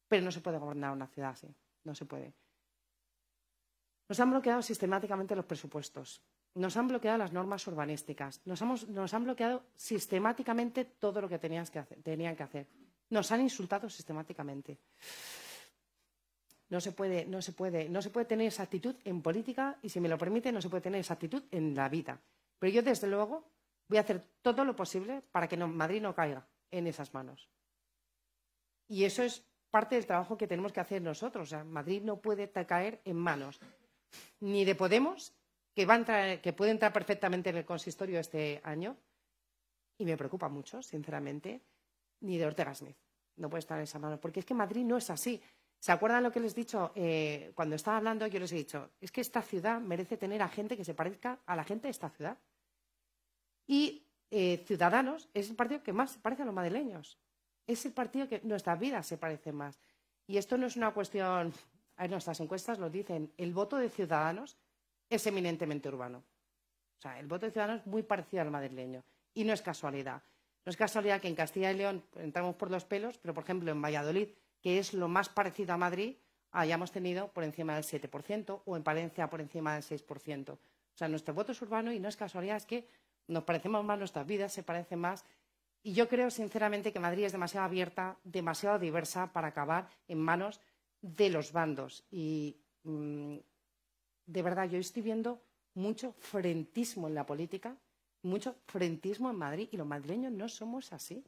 [0.08, 1.54] pero no se puede gobernar una ciudad así,
[1.84, 2.34] no se puede.
[4.08, 6.22] Nos han bloqueado sistemáticamente los presupuestos,
[6.54, 8.62] nos han bloqueado las normas urbanísticas, nos,
[9.14, 11.78] han bloqueado sistemáticamente todo lo que, tenían que
[12.42, 12.66] hacer,
[13.10, 14.78] nos han insultado sistemáticamente.
[16.68, 19.88] No se, puede, no, se puede, no se puede tener esa actitud en política y,
[19.88, 22.20] si me lo permite, no se puede tener esa actitud en la vida.
[22.58, 23.44] Pero yo, desde luego,
[23.88, 27.48] Voy a hacer todo lo posible para que Madrid no caiga en esas manos.
[28.88, 31.52] Y eso es parte del trabajo que tenemos que hacer nosotros.
[31.64, 33.60] Madrid no puede caer en manos
[34.40, 35.34] ni de Podemos,
[35.74, 38.96] que, que puede entrar perfectamente en el consistorio este año,
[39.98, 41.62] y me preocupa mucho, sinceramente,
[42.20, 42.96] ni de Ortega Smith.
[43.36, 45.40] No puede estar en esa mano, porque es que Madrid no es así.
[45.78, 48.26] ¿Se acuerdan lo que les he dicho eh, cuando estaba hablando?
[48.26, 51.40] Yo les he dicho, es que esta ciudad merece tener a gente que se parezca
[51.44, 52.38] a la gente de esta ciudad.
[53.66, 57.18] Y eh, Ciudadanos es el partido que más se parece a los madrileños.
[57.66, 59.78] Es el partido que nuestras vidas se parecen más.
[60.26, 61.52] Y esto no es una cuestión,
[61.98, 64.56] en nuestras encuestas lo dicen, el voto de Ciudadanos
[65.08, 66.24] es eminentemente urbano.
[66.98, 69.04] O sea, el voto de Ciudadanos es muy parecido al madrileño.
[69.34, 70.22] Y no es casualidad.
[70.66, 73.70] No es casualidad que en Castilla y León entramos por los pelos, pero por ejemplo
[73.70, 76.16] en Valladolid, que es lo más parecido a Madrid,
[76.50, 80.50] hayamos tenido por encima del 7% o en Palencia por encima del 6%.
[80.50, 80.58] O
[80.92, 82.88] sea, nuestro voto es urbano y no es casualidad, es que
[83.28, 85.24] nos parecemos más nuestras vidas, se parecen más
[85.84, 90.60] Y yo creo, sinceramente, que Madrid es demasiado abierta, demasiado diversa para acabar en manos
[91.00, 92.02] de los bandos.
[92.10, 93.36] Y mm,
[94.26, 95.40] de verdad, yo estoy viendo
[95.74, 97.76] mucho frentismo en la política,
[98.26, 101.24] mucho frentismo en Madrid, y los madrileños no somos así.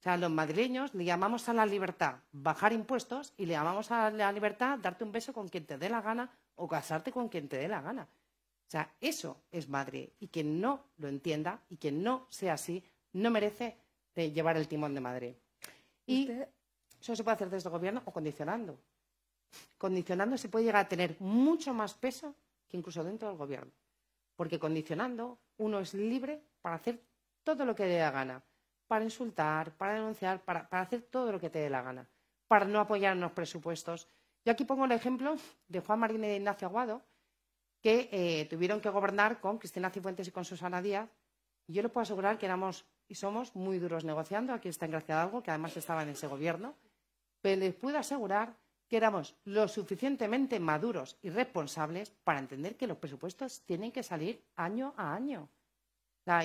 [0.00, 4.10] O sea, los madrileños le llamamos a la libertad bajar impuestos y le llamamos a
[4.10, 7.48] la libertad darte un beso con quien te dé la gana o casarte con quien
[7.48, 8.02] te dé la gana.
[8.02, 10.08] O sea, eso es Madrid.
[10.18, 12.82] Y quien no lo entienda y quien no sea así,
[13.12, 13.76] no merece
[14.16, 15.34] llevar el timón de Madrid.
[16.06, 16.30] Y
[17.00, 18.76] eso se puede hacer desde el gobierno o condicionando.
[19.78, 22.34] Condicionando se puede llegar a tener mucho más peso
[22.68, 23.70] que incluso dentro del gobierno.
[24.36, 27.02] Porque condicionando uno es libre para hacer
[27.42, 28.42] todo lo que le dé la gana.
[28.86, 32.08] Para insultar, para denunciar, para, hacer todo lo que te dé la gana.
[32.48, 34.08] Para no apoyar en los presupuestos.
[34.44, 35.36] Yo aquí pongo el ejemplo
[35.68, 37.02] de Juan Marín y de Ignacio Aguado,
[37.80, 41.08] que eh, tuvieron que gobernar con Cristina Cifuentes y con Susana Díaz.
[41.66, 44.52] Y yo le puedo asegurar que éramos y somos muy duros negociando.
[44.52, 46.74] Aquí está en algo, que además estaba en ese gobierno.
[47.40, 48.54] Pero les puedo asegurar
[48.92, 54.44] que éramos lo suficientemente maduros y responsables para entender que los presupuestos tienen que salir
[54.54, 55.48] año a año.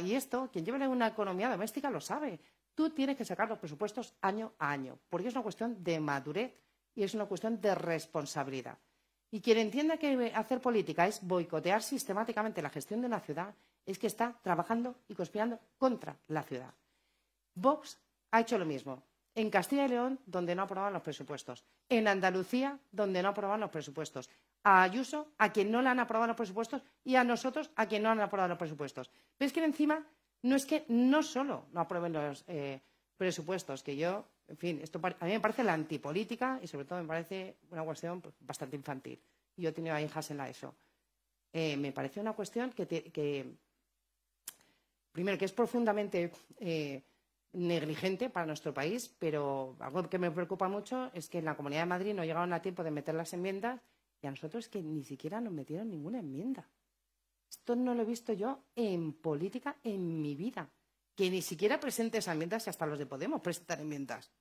[0.02, 2.40] Y esto, quien lleva una economía doméstica lo sabe.
[2.74, 6.54] Tú tienes que sacar los presupuestos año a año, porque es una cuestión de madurez
[6.96, 8.78] y es una cuestión de responsabilidad.
[9.30, 13.54] Y quien entienda que hacer política es boicotear sistemáticamente la gestión de una ciudad,
[13.86, 16.74] es que está trabajando y conspirando contra la ciudad.
[17.56, 18.00] Vox
[18.32, 19.04] ha hecho lo mismo.
[19.38, 21.64] En Castilla y León, donde no aprobaban los presupuestos.
[21.90, 24.32] En Andalucía, donde no aprobaban los presupuestos.
[24.64, 28.02] A Ayuso, a quien no le han aprobado los presupuestos, y a nosotros, a quien
[28.02, 29.12] no han aprobado los presupuestos.
[29.38, 30.04] Pero es que encima
[30.42, 32.82] no es que no solo no aprueben los eh,
[33.16, 37.00] presupuestos, que yo, en fin, esto a mí me parece la antipolítica y sobre todo
[37.00, 39.22] me parece una cuestión pues, bastante infantil.
[39.56, 40.74] Yo he tenido hijas en la ESO.
[41.54, 43.46] Eh, me parece una cuestión que,
[45.12, 47.04] primero, que es profundamente eh,
[47.58, 51.82] negligente para nuestro país, pero algo que me preocupa mucho es que en la Comunidad
[51.82, 53.82] de Madrid no llegaron a tiempo de meter las enmiendas
[54.22, 56.70] y a nosotros que ni siquiera nos metieron ninguna enmienda.
[57.50, 60.70] Esto no lo he visto yo en política en mi vida.
[61.16, 64.32] Que ni siquiera presentes enmiendas y hasta los de Podemos presentan enmiendas.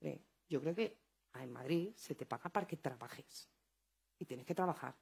[0.00, 0.96] Eh, yo creo que
[1.34, 3.48] en Madrid se te paga para que trabajes.
[4.18, 4.94] Y tienes que trabajar.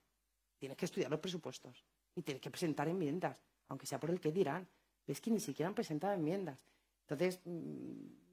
[0.58, 1.84] Tienes que estudiar los presupuestos.
[2.14, 4.68] Y tienes que presentar enmiendas aunque sea por el que dirán.
[5.06, 6.64] Es que ni siquiera han presentado enmiendas.
[7.02, 8.26] Entonces, mm,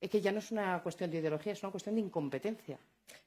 [0.00, 2.78] es que ya no es una cuestión de ideología, es una cuestión de incompetencia.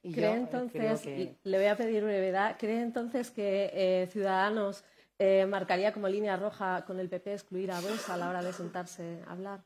[0.02, 1.06] ¿Cree entonces,
[1.42, 4.84] le voy a pedir brevedad, ¿cree entonces que eh, Ciudadanos
[5.18, 8.52] eh, marcaría como línea roja con el PP excluir a Vox a la hora de
[8.52, 9.64] sentarse a hablar?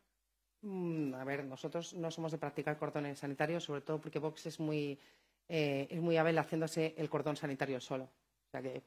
[0.63, 4.61] Mm, a ver, nosotros no somos de practicar cordones sanitarios, sobre todo porque Vox es
[4.61, 4.99] muy,
[5.49, 8.05] eh, es muy hábil haciéndose el cordón sanitario solo.
[8.05, 8.83] O sea que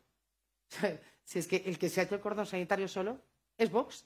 [1.24, 3.20] si es que el que se ha hecho el cordón sanitario solo
[3.58, 4.06] es Vox,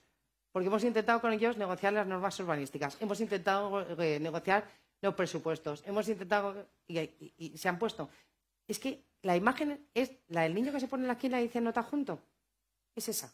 [0.52, 4.68] porque hemos intentado con ellos negociar las normas urbanísticas, hemos intentado eh, negociar
[5.02, 8.10] los presupuestos, hemos intentado y, se han puesto.
[8.68, 11.44] Es que la imagen es la del niño que se pone en la esquina y
[11.44, 12.20] dice nota junto.
[12.96, 13.34] Es esa.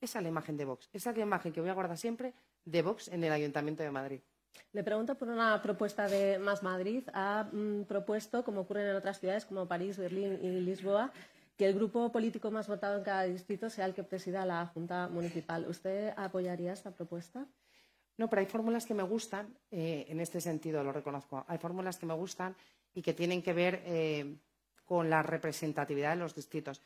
[0.00, 0.88] Esa es la imagen de Vox.
[0.92, 2.34] Esa es la imagen que voy a guardar siempre
[2.64, 4.20] de Vox en el Ayuntamiento de Madrid.
[4.72, 7.02] Le pregunto por una propuesta de Más Madrid.
[7.12, 11.12] Ha mm, propuesto, como ocurre en otras ciudades como París, Berlín y Lisboa,
[11.56, 15.08] que el grupo político más votado en cada distrito sea el que presida la Junta
[15.08, 15.66] Municipal.
[15.68, 17.46] ¿Usted apoyaría esta propuesta?
[18.16, 21.44] No, pero hay fórmulas que me gustan, eh, en este sentido lo reconozco.
[21.48, 22.56] Hay fórmulas que me gustan
[22.92, 24.36] y que tienen que ver eh,
[24.84, 26.80] con la representatividad de los distritos.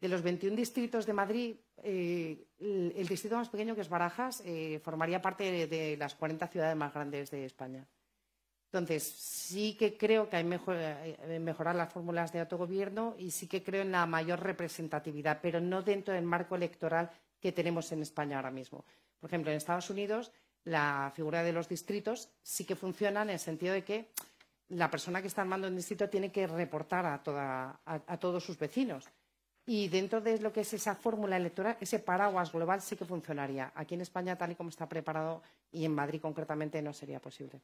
[0.00, 4.42] De los 21 distritos de Madrid, eh, el, distrito más pequeño, que es Barajas,
[4.82, 7.86] formaría parte de las 40 ciudades más grandes de España.
[8.72, 13.48] Entonces, sí que creo que hay que eh, mejorar las fórmulas de autogobierno y sí
[13.48, 17.10] que creo en la mayor representatividad, pero no dentro del marco electoral
[17.40, 18.84] que tenemos en España ahora mismo.
[19.18, 20.30] Por ejemplo, en Estados Unidos,
[20.62, 24.12] la figura de los distritos sí que funciona en el sentido de que
[24.68, 29.08] la persona que está armando un distrito tiene que reportar a, a todos sus vecinos.
[29.66, 33.72] Y dentro de lo que es esa fórmula electoral, ese paraguas global sí que funcionaría.
[33.74, 35.42] Aquí en España, tal y como está preparado,
[35.72, 37.60] y en Madrid concretamente, no sería posible.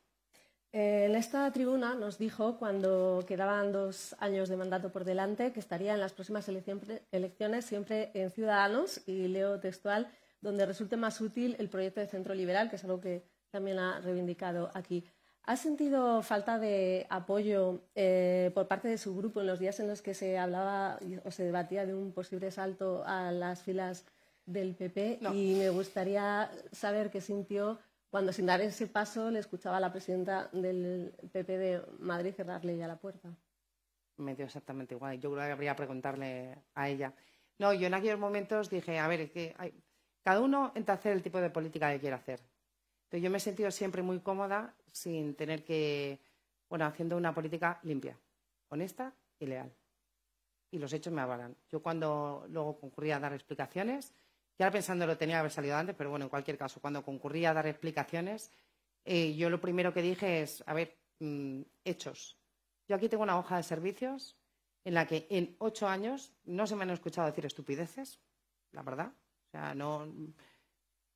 [0.73, 5.95] En esta tribuna nos dijo, cuando quedaban dos años de mandato por delante, que estaría
[5.95, 10.11] en las próximas elecciones siempre en Ciudadanos, y leo textual,
[10.41, 14.01] donde resulte más útil el proyecto de centro liberal, que es algo que también ha
[14.01, 15.05] reivindicado aquí.
[15.45, 19.87] ¿Ha sentido falta de apoyo eh, por parte de su grupo en los días en
[19.87, 24.05] los que se hablaba o se debatía de un posible salto a las filas
[24.45, 25.21] del PP?
[25.33, 27.79] Y me gustaría saber qué sintió
[28.11, 32.77] cuando sin dar ese paso le escuchaba a la presidenta del PP de Madrid cerrarle
[32.77, 33.37] ya la puerta.
[34.19, 35.21] Me dio exactamente igual.
[35.21, 37.15] Yo creo que habría que preguntarle a ella.
[37.59, 39.55] No, yo en aquellos momentos dije, a ver, es que
[40.23, 42.41] cada uno entra a hacer el tipo de política que quiere hacer.
[43.05, 46.21] Entonces, yo me he sentido siempre muy cómoda sin tener que,
[46.69, 48.19] bueno, haciendo una política limpia,
[48.69, 49.73] honesta y leal.
[50.71, 51.57] Y los hechos me avalan.
[51.69, 54.13] Yo cuando luego concurría a dar explicaciones,
[54.59, 57.51] ya pensando lo tenía que haber salido antes, pero bueno, en cualquier caso, cuando concurría
[57.51, 58.51] a dar explicaciones,
[59.05, 62.39] eh, yo lo primero que dije es, a ver, mm, hechos.
[62.89, 64.37] Yo aquí tengo una hoja de servicios
[64.85, 68.21] en la que en ocho años no se me han escuchado decir estupideces,
[68.73, 69.13] la verdad.
[69.49, 70.07] O sea, no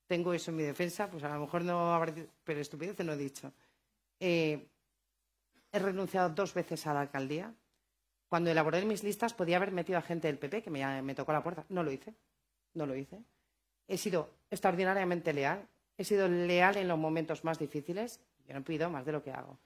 [0.06, 2.12] tengo eso en mi defensa, pues a lo mejor no habrá,
[2.44, 3.52] pero estupideces no he dicho.
[4.18, 4.68] Eh,
[5.72, 7.54] he renunciado dos veces a la alcaldía.
[8.28, 11.42] Cuando elaboré mis listas podía haber metido a gente del PP que me tocó la
[11.42, 11.64] puerta.
[11.68, 12.14] No lo hice.
[12.74, 13.22] No lo hice.
[13.86, 15.66] He sido extraordinariamente leal.
[15.96, 18.20] He sido leal en los momentos más difíciles.
[18.46, 19.58] Yo no pido más de lo que hago.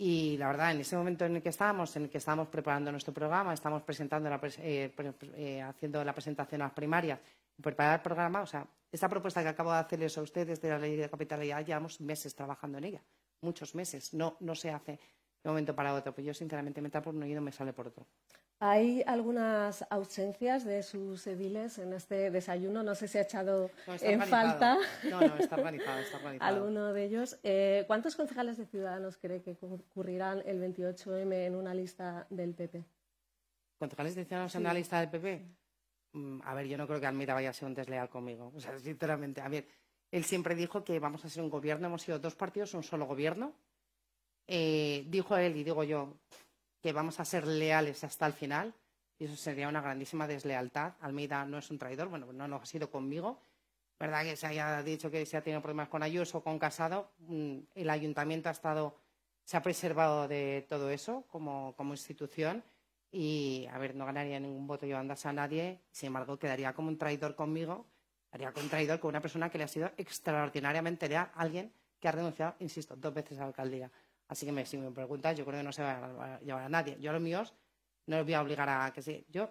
[0.00, 2.92] Y la verdad, en ese momento en el que estábamos, en el que estábamos preparando
[2.92, 4.94] nuestro programa, estamos presentando eh,
[5.34, 7.18] eh, haciendo la presentación a las primarias,
[7.60, 10.78] preparar el programa, o sea, esta propuesta que acabo de hacerles a ustedes de la
[10.78, 13.02] ley de capitalidad, llevamos meses trabajando en ella,
[13.40, 14.98] muchos meses, no, no se hace de
[15.48, 17.88] un momento para otro, pues yo sinceramente me tapo por un oído me sale por
[17.88, 18.06] otro.
[18.60, 22.82] Hay algunas ausencias de sus ediles en este desayuno.
[22.82, 24.78] No sé si ha echado en falta.
[25.08, 26.56] No, no, está organizado, está organizado.
[26.56, 27.38] Alguno de ellos.
[27.44, 32.84] Eh, ¿Cuántos concejales de Ciudadanos cree que concurrirán el 28M en una lista del PP?
[33.78, 35.46] ¿Concejales de Ciudadanos en una lista del PP?
[36.14, 38.52] Mm, a ver, yo no creo que Almira vaya a ser un desleal conmigo.
[38.56, 39.68] O sea, sinceramente, a ver,
[40.10, 41.86] él siempre dijo que vamos a ser un gobierno.
[41.86, 43.54] Hemos sido dos partidos, un solo gobierno.
[44.48, 46.16] Eh, dijo él, y digo yo,
[46.80, 48.74] que vamos a ser leales hasta el final
[49.18, 50.94] y eso sería una grandísima deslealtad.
[51.00, 53.40] Almeida no es un traidor, bueno, no, ha sido conmigo.
[53.98, 57.10] ¿Verdad que se haya dicho que se ha tenido problemas con Ayuso o con Casado?
[57.18, 58.94] Mm, el ayuntamiento ha estado,
[59.44, 62.62] se ha preservado de todo eso como, como institución
[63.10, 66.98] y, a ver, no ganaría ningún voto llevándose a nadie, sin embargo, quedaría como un
[66.98, 67.86] traidor conmigo,
[68.30, 72.06] haría como un traidor con una persona que le ha sido extraordinariamente leal, alguien que
[72.06, 73.90] ha renunciado, insisto, dos veces a la alcaldía.
[74.28, 76.98] Así que si me preguntas, yo creo que no se va a llevar a nadie.
[77.00, 77.54] Yo a los míos
[78.06, 79.24] no los voy a obligar a que sí.
[79.28, 79.50] Yo,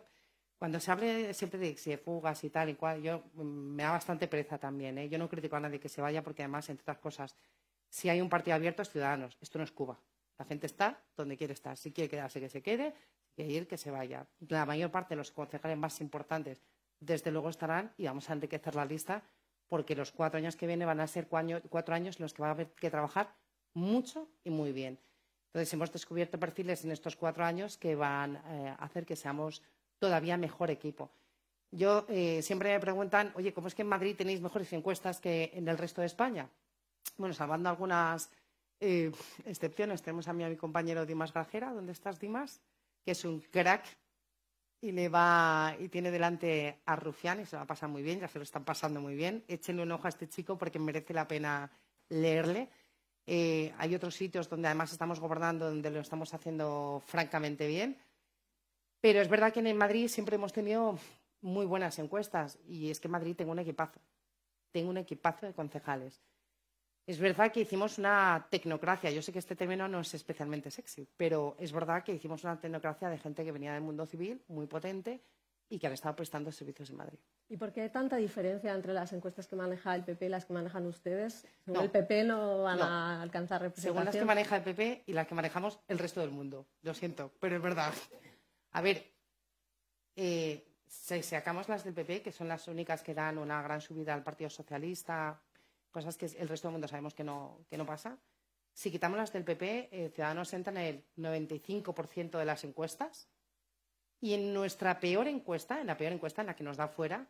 [0.58, 3.92] cuando se hable siempre de si fugas y tal y cual, yo mm, me da
[3.92, 4.98] bastante pereza también.
[5.00, 5.10] ¿eh?
[5.10, 7.36] Yo no critico a nadie que se vaya porque además, entre otras cosas,
[7.90, 9.38] si hay un partido abierto es Ciudadanos.
[9.42, 10.00] Esto no es Cuba.
[10.38, 11.76] La gente está donde quiere estar.
[11.76, 12.94] Si quiere quedarse, que se quede.
[13.26, 14.28] Si quiere ir, que se vaya.
[14.48, 16.62] La mayor parte de los concejales más importantes,
[17.00, 19.24] desde luego, estarán y vamos a enriquecer la lista
[19.68, 22.50] porque los cuatro años que vienen van a ser cuatro años en los que va
[22.50, 23.36] a haber que trabajar
[23.78, 25.00] mucho y muy bien.
[25.48, 29.62] Entonces, hemos descubierto perfiles en estos cuatro años que van eh, a hacer que seamos
[30.00, 31.10] todavía mejor equipo.
[31.72, 35.52] Yo eh, siempre me preguntan, oye, ¿cómo es que en Madrid tenéis mejores encuestas que
[35.54, 36.50] en el resto de España?
[37.18, 38.30] Bueno, salvando algunas
[38.80, 39.12] eh,
[39.46, 41.72] excepciones, tenemos a mí a mi compañero Dimas Grajera.
[41.72, 42.62] ¿Dónde estás, Dimas?
[43.04, 43.86] Que es un crack
[44.82, 48.20] y le va y tiene delante a Rufián y se va a pasar muy bien,
[48.20, 49.44] ya se lo están pasando muy bien.
[49.48, 51.72] Échenle un ojo a este chico porque merece la pena
[52.10, 52.70] leerle.
[53.28, 57.98] Eh, hay otros sitios donde además estamos gobernando, donde lo estamos haciendo francamente bien.
[59.02, 60.98] Pero es verdad que en Madrid siempre hemos tenido
[61.42, 64.00] muy buenas encuestas y es que en Madrid tengo un equipazo.
[64.72, 66.22] Tengo un equipazo de concejales.
[67.06, 69.12] Es verdad que hicimos una tecnocracia.
[69.12, 72.60] Yo sé que este término no es especialmente sexy, pero es verdad que hicimos una
[72.60, 75.22] tecnocracia de gente que venía del mundo civil, muy potente,
[75.70, 77.20] y que han estado prestando servicios en Madrid.
[77.50, 80.54] ¿Y por qué tanta diferencia entre las encuestas que maneja el PP y las que
[80.54, 81.48] manejan ustedes?
[81.66, 83.94] el PP no van a alcanzar representación.
[83.94, 86.68] Según las que maneja el PP y las que manejamos el resto del mundo.
[86.82, 87.94] Lo siento, pero es verdad.
[88.72, 89.14] A ver,
[90.18, 94.14] eh, si sacamos las del PP, que son las únicas que dan una gran subida
[94.14, 95.42] al Partido Socialista,
[95.90, 98.18] cosas que el resto del mundo sabemos que no, que no pasa.
[98.74, 103.30] Si quitamos las del PP, eh, Ciudadanos entra en el 95% de las encuestas
[104.20, 107.28] y en nuestra peor encuesta, en la peor encuesta en la que nos da fuera,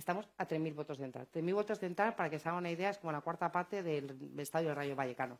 [0.00, 1.26] estamos a 3.000 votos de entrar.
[1.30, 3.82] 3.000 votos de entrar, para que se haga una idea, es como la cuarta parte
[3.82, 5.38] del estadio del Rayo Vallecano.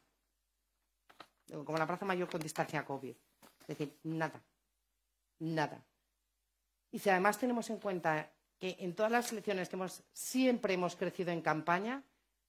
[1.65, 3.15] Como la Plaza Mayor con distancia COVID.
[3.63, 4.41] Es decir, nada.
[5.41, 5.83] Nada.
[6.93, 10.95] Y si además tenemos en cuenta que en todas las elecciones que hemos, siempre hemos
[10.95, 12.05] crecido en campaña,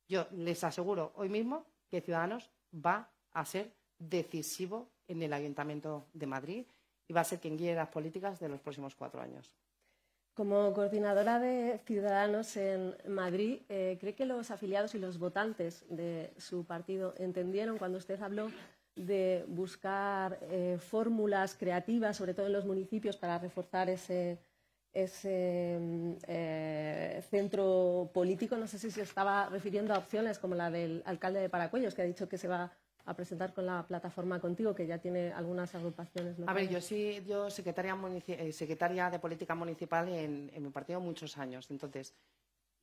[0.08, 6.28] yo les aseguro hoy mismo que Ciudadanos va a ser decisivo en el Ayuntamiento de
[6.28, 6.66] Madrid
[7.08, 9.56] y va a ser quien guíe las políticas de los próximos cuatro años.
[10.34, 16.34] Como coordinadora de Ciudadanos en Madrid, eh, ¿cree que los afiliados y los votantes de
[16.38, 18.50] su partido entendieron cuando usted habló
[18.96, 24.40] de buscar eh, fórmulas creativas, sobre todo en los municipios, para reforzar ese,
[24.94, 25.78] ese
[26.28, 28.56] eh, centro político?
[28.56, 32.04] No sé si se estaba refiriendo a opciones como la del alcalde de Paracuellos, que
[32.04, 32.72] ha dicho que se va
[33.06, 36.36] a presentar con la plataforma contigo, que ya tiene algunas agrupaciones.
[36.46, 37.98] A ver, yo sí, yo secretaria,
[38.28, 41.70] eh, secretaria de política municipal en, mi partido muchos años.
[41.72, 42.14] Entonces,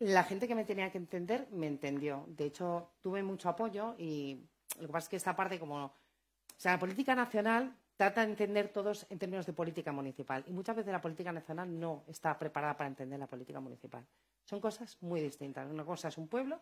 [0.00, 2.24] La gente que me tenía que entender me entendió.
[2.28, 4.46] De hecho, tuve mucho apoyo y
[4.78, 5.86] lo que pasa es que esta parte como...
[5.86, 10.52] O sea, la política nacional trata de entender todos en términos de política municipal y
[10.52, 14.06] muchas veces la política nacional no está preparada para entender la política municipal.
[14.44, 15.68] Son cosas muy distintas.
[15.68, 16.60] Una cosa es un pueblo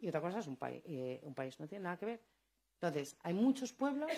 [0.00, 0.82] y otra cosa es un, país.
[0.86, 1.58] Eh, un país.
[1.60, 2.20] No tiene nada que ver.
[2.80, 4.12] Entonces, hay muchos pueblos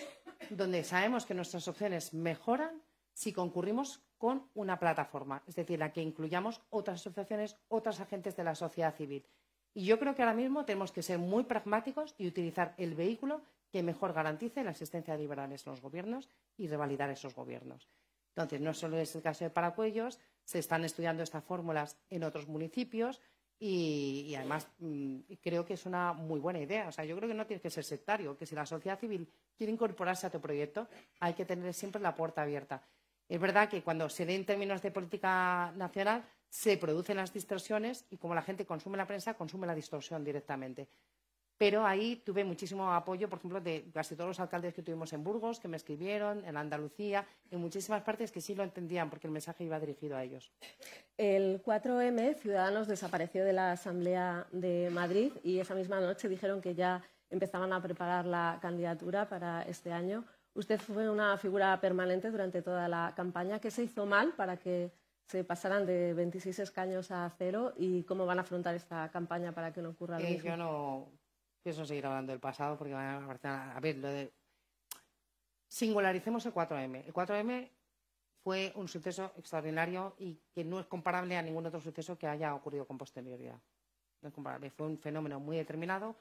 [0.51, 2.83] donde sabemos que nuestras opciones mejoran
[3.15, 8.45] si concurrimos con una plataforma, es decir, la que incluyamos otras asociaciones, otros agentes de
[8.45, 9.27] la sociedad civil.
[9.73, 13.41] Y yo creo que ahora mismo tenemos que ser muy pragmáticos y utilizar el vehículo
[13.71, 17.89] que mejor garantice la existencia de liberales en los gobiernos y revalidar esos gobiernos.
[18.31, 22.47] Entonces, no solo es el caso de Paracuellos, se están estudiando estas fórmulas en otros
[22.47, 23.21] municipios
[23.63, 26.89] y, además mm, creo que es una muy buena idea.
[26.89, 29.31] O sea, yo creo que no tiene que ser sectario, que si la sociedad civil
[29.57, 30.89] quiere incorporarse a tu proyecto,
[31.21, 32.83] hay que tener siempre la puerta abierta.
[33.29, 38.07] Es verdad que cuando se ve en términos de política nacional se producen las distorsiones
[38.11, 40.89] y como la gente consume la prensa, consume la distorsión directamente.
[41.61, 45.23] Pero ahí tuve muchísimo apoyo, por ejemplo, de casi todos los alcaldes que tuvimos en
[45.23, 49.33] Burgos, que me escribieron, en Andalucía, en muchísimas partes que sí lo entendían porque el
[49.35, 50.51] mensaje iba dirigido a ellos.
[51.19, 56.75] El 4M, Ciudadanos desapareció de la Asamblea de Madrid y esa misma noche dijeron que
[56.75, 60.25] ya empezaban a preparar la candidatura para este año.
[60.55, 63.59] Usted fue una figura permanente durante toda la campaña.
[63.59, 64.93] ¿Qué se hizo mal para que
[65.27, 69.75] se pasaran de 26 escaños a cero y cómo van a afrontar esta campaña para
[69.75, 70.49] que no ocurra lo eh, mismo?
[70.49, 71.20] Yo no
[71.63, 74.33] pienso seguir hablando del pasado porque van a, a ver, lo de...
[75.69, 77.05] Singularicemos el 4M.
[77.07, 77.71] El 4M
[78.43, 82.55] fue un suceso extraordinario y que no es comparable a ningún otro suceso que haya
[82.55, 83.61] ocurrido con posterioridad.
[84.23, 84.71] No es comparable.
[84.71, 86.17] Fue un fenómeno muy determinado,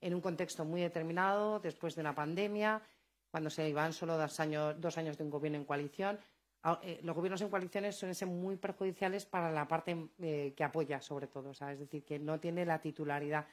[0.00, 2.82] en un contexto muy determinado, después de una pandemia,
[3.30, 6.18] cuando se iban solo dos años, dos años de un gobierno en coalición.
[6.64, 10.64] Ah, eh, los gobiernos en coaliciones suelen ser muy perjudiciales para la parte eh, que
[10.64, 11.50] apoya, sobre todo.
[11.50, 13.46] es decir, que no tiene la titularidad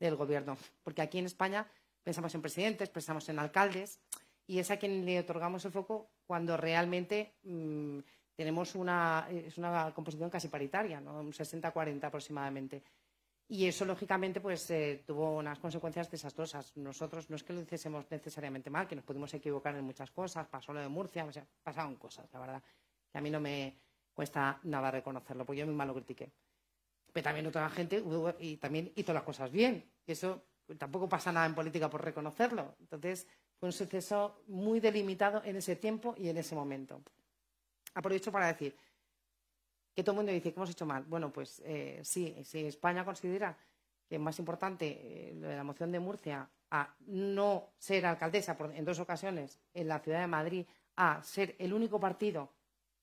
[0.00, 0.56] del gobierno.
[0.82, 1.66] Porque aquí en España
[2.02, 4.00] pensamos en presidentes, pensamos en alcaldes,
[4.46, 7.98] y es a quien le otorgamos el foco cuando realmente mm,
[8.34, 11.20] tenemos una, es una composición casi paritaria, ¿no?
[11.20, 12.82] un 60-40 aproximadamente.
[13.46, 16.76] Y eso, lógicamente, pues eh, tuvo unas consecuencias desastrosas.
[16.76, 20.46] Nosotros no es que lo hiciésemos necesariamente mal, que nos pudimos equivocar en muchas cosas,
[20.46, 22.62] pasó lo de Murcia, o sea, pasaron cosas, la verdad.
[23.12, 23.76] Y a mí no me
[24.14, 26.30] cuesta nada reconocerlo, porque yo misma lo critiqué.
[27.12, 28.02] Pero también otra gente
[28.38, 29.90] y también hizo las cosas bien.
[30.06, 30.44] Eso
[30.78, 32.76] tampoco pasa nada en política por reconocerlo.
[32.80, 33.26] Entonces,
[33.58, 37.02] fue un suceso muy delimitado en ese tiempo y en ese momento.
[37.94, 38.76] Aprovecho para decir,
[39.94, 41.04] que todo el mundo dice que hemos hecho mal.
[41.04, 43.56] Bueno, pues eh, sí, si España considera
[44.08, 48.98] que es más importante eh, la moción de Murcia a no ser alcaldesa en dos
[48.98, 52.52] ocasiones en la ciudad de Madrid, a ser el único partido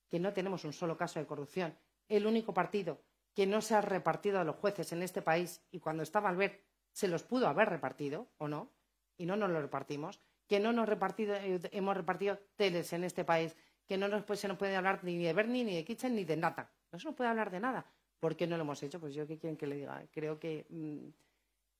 [0.09, 1.77] que no tenemos un solo caso de corrupción,
[2.07, 3.01] el único partido
[3.37, 6.37] que no se ha repartido a los jueces en este país y cuando estaba al
[6.37, 8.71] ver se los pudo haber repartido o no,
[9.15, 13.23] y no nos lo repartimos, que no nos repartido, eh, hemos repartido teles en este
[13.23, 16.25] país, que no pues, se nos puede hablar ni de Bernie, ni de Kitchen, ni
[16.25, 16.71] de nada.
[16.91, 17.85] No se nos puede hablar de nada.
[18.19, 18.99] ¿Por qué no lo hemos hecho?
[18.99, 20.03] Pues yo qué quieren que le diga.
[20.11, 21.07] Creo que, mm,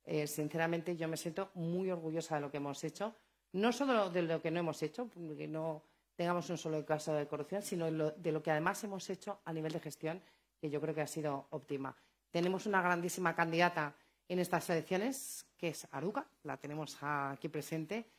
[0.03, 3.16] eh, sinceramente, yo me siento muy orgullosa de lo que hemos hecho.
[3.53, 5.82] No solo de lo que no hemos hecho, que no
[6.16, 9.72] tengamos un solo caso de corrupción, sino de lo que además hemos hecho a nivel
[9.72, 10.22] de gestión,
[10.60, 11.95] que yo creo que ha sido óptima.
[12.32, 13.95] Tenemos una grandísima candidata
[14.28, 18.10] en estas elecciones, que es Aruca, la tenemos aquí presente,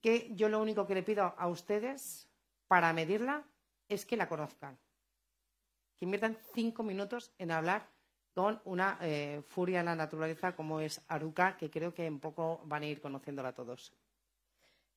[0.00, 2.28] que yo lo único que le pido a ustedes
[2.66, 3.44] para medirla
[3.88, 4.78] es que la conozcan
[5.96, 7.88] que inviertan cinco minutos en hablar
[8.34, 12.60] con una eh, furia en la naturaleza como es Aruca, que creo que en poco
[12.64, 13.92] van a ir conociéndola todos.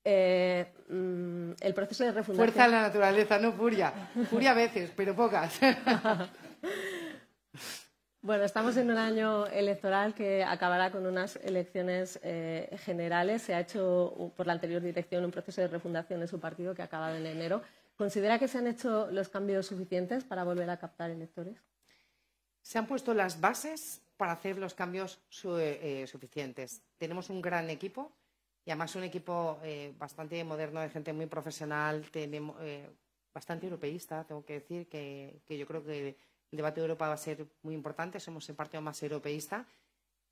[0.03, 2.53] Eh, mm, el proceso de refundación.
[2.53, 3.91] Fuerza en la naturaleza, no furia.
[4.29, 5.59] Furia a veces, pero pocas.
[8.21, 13.41] bueno, estamos en un año electoral que acabará con unas elecciones eh, generales.
[13.41, 16.81] Se ha hecho por la anterior dirección un proceso de refundación en su partido que
[16.81, 17.61] ha acabado en enero.
[17.97, 21.57] ¿Considera que se han hecho los cambios suficientes para volver a captar electores?
[22.61, 26.81] Se han puesto las bases para hacer los cambios eh, suficientes.
[26.97, 28.11] Tenemos un gran equipo
[28.67, 32.89] y además un equipo eh, bastante moderno de gente muy profesional, tenemos, eh,
[33.33, 36.17] bastante europeísta, tengo que decir, que, yo creo que
[36.51, 39.65] el debate de Europa va a ser muy importante, somos el partido más europeísta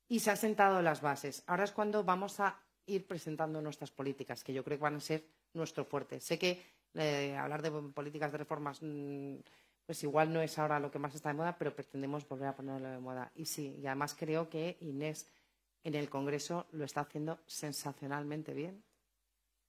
[0.06, 1.44] y se han sentado las bases.
[1.46, 5.00] Ahora es cuando vamos a ir presentando nuestras políticas, que yo creo que van a
[5.00, 6.20] ser nuestro fuerte.
[6.20, 9.36] Sé que eh, hablar de políticas de reformas, mm,
[9.86, 12.54] pues igual no es ahora lo que más está de moda, pero pretendemos volver a
[12.54, 13.32] ponerlo de moda.
[13.34, 15.26] Y sí, y además creo que Inés
[15.86, 18.82] en el Congreso lo está haciendo sensacionalmente bien.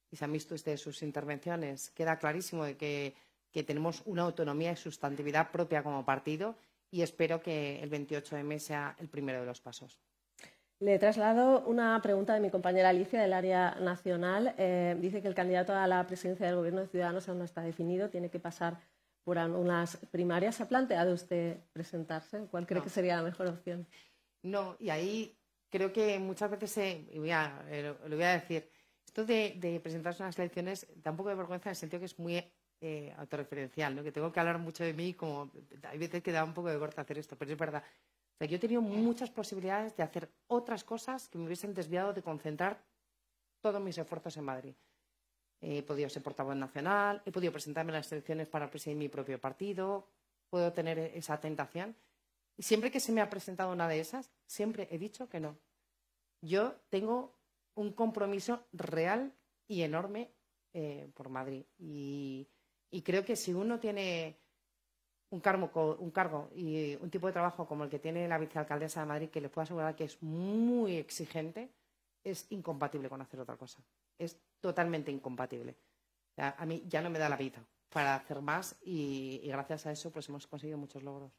[0.09, 1.91] Y se han visto ustedes sus intervenciones.
[1.91, 3.13] Queda clarísimo de que,
[3.51, 6.55] que tenemos una autonomía y sustantividad propia como partido
[6.89, 9.99] y espero que el 28M sea el primero de los pasos.
[10.79, 14.55] Le traslado una pregunta de mi compañera Alicia del área nacional.
[14.57, 17.61] Eh, dice que el candidato a la presidencia del Gobierno de Ciudadanos aún no está
[17.61, 18.79] definido, tiene que pasar
[19.23, 20.55] por unas primarias.
[20.55, 22.47] ¿Se ha planteado usted presentarse?
[22.49, 23.85] ¿Cuál cree que sería la mejor opción?
[24.41, 25.37] No, y ahí
[25.69, 28.69] creo que muchas veces, y voy a, eh, lo, voy a decir,
[29.05, 32.05] esto de, presentarse a unas elecciones da un poco de vergüenza en el sentido que
[32.05, 32.43] es muy
[32.81, 34.03] eh, autorreferencial, ¿no?
[34.03, 35.51] que tengo que hablar mucho de mí, como
[35.83, 37.83] hay veces que da un poco de corte hacer esto, pero es verdad
[38.45, 42.83] yo he tenido muchas posibilidades de hacer otras cosas que me hubiesen desviado de concentrar
[43.61, 44.75] todos mis esfuerzos en Madrid.
[45.59, 49.39] He podido ser portavoz nacional, he podido presentarme en las elecciones para presidir mi propio
[49.39, 50.07] partido,
[50.49, 51.95] puedo tener esa tentación.
[52.57, 55.57] Y siempre que se me ha presentado una de esas, siempre he dicho que no.
[56.41, 57.37] Yo tengo
[57.75, 59.33] un compromiso real
[59.67, 60.31] y enorme
[60.73, 61.63] eh, por Madrid.
[61.77, 64.39] y creo que si uno tiene
[65.29, 69.01] un cargo, un cargo y un tipo de trabajo como el que tiene la vicealcaldesa
[69.01, 71.69] de Madrid, que le puedo asegurar que es muy exigente,
[72.23, 73.83] es incompatible con hacer otra cosa.
[74.17, 75.75] Es totalmente incompatible.
[76.37, 80.11] a mí ya no me da la vida para hacer más y, gracias a eso
[80.11, 81.31] pues hemos conseguido muchos logros.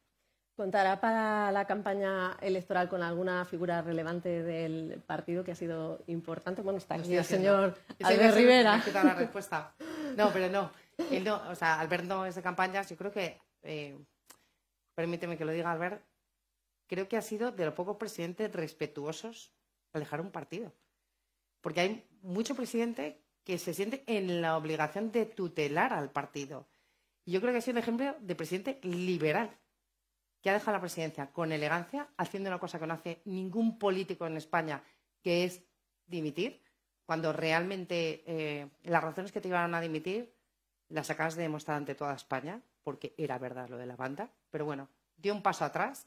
[0.59, 6.63] ¿Contará para la campaña electoral con alguna figura relevante del partido que ha sido importante?
[6.63, 8.83] Bueno, está aquí el señor Albert Rivera.
[8.93, 9.73] La respuesta.
[10.17, 10.73] No, pero no.
[11.23, 11.49] no.
[11.49, 12.91] O sea, Albert no es de campañas.
[12.91, 13.97] Yo creo que eh,
[14.97, 16.03] permíteme que lo diga Albert,
[16.89, 19.53] creo que ha sido de los pocos presidentes respetuosos
[19.93, 20.75] al dejar un partido.
[21.61, 26.67] Porque hay mucho presidente que se siente en la obligación de tutelar al partido.
[27.25, 29.57] Y yo creo que ha sido un ejemplo de presidente liberal,
[30.40, 34.27] que ha dejado la presidencia con elegancia, haciendo una cosa que no hace ningún político
[34.27, 34.82] en España,
[35.23, 35.62] que es
[36.06, 36.62] dimitir,
[37.05, 40.35] cuando realmente eh, las razones que te llevaron a dimitir
[40.89, 44.65] las acabas de demostrar ante toda España porque era verdad lo de la banda, pero
[44.65, 46.06] bueno, dio un paso atrás,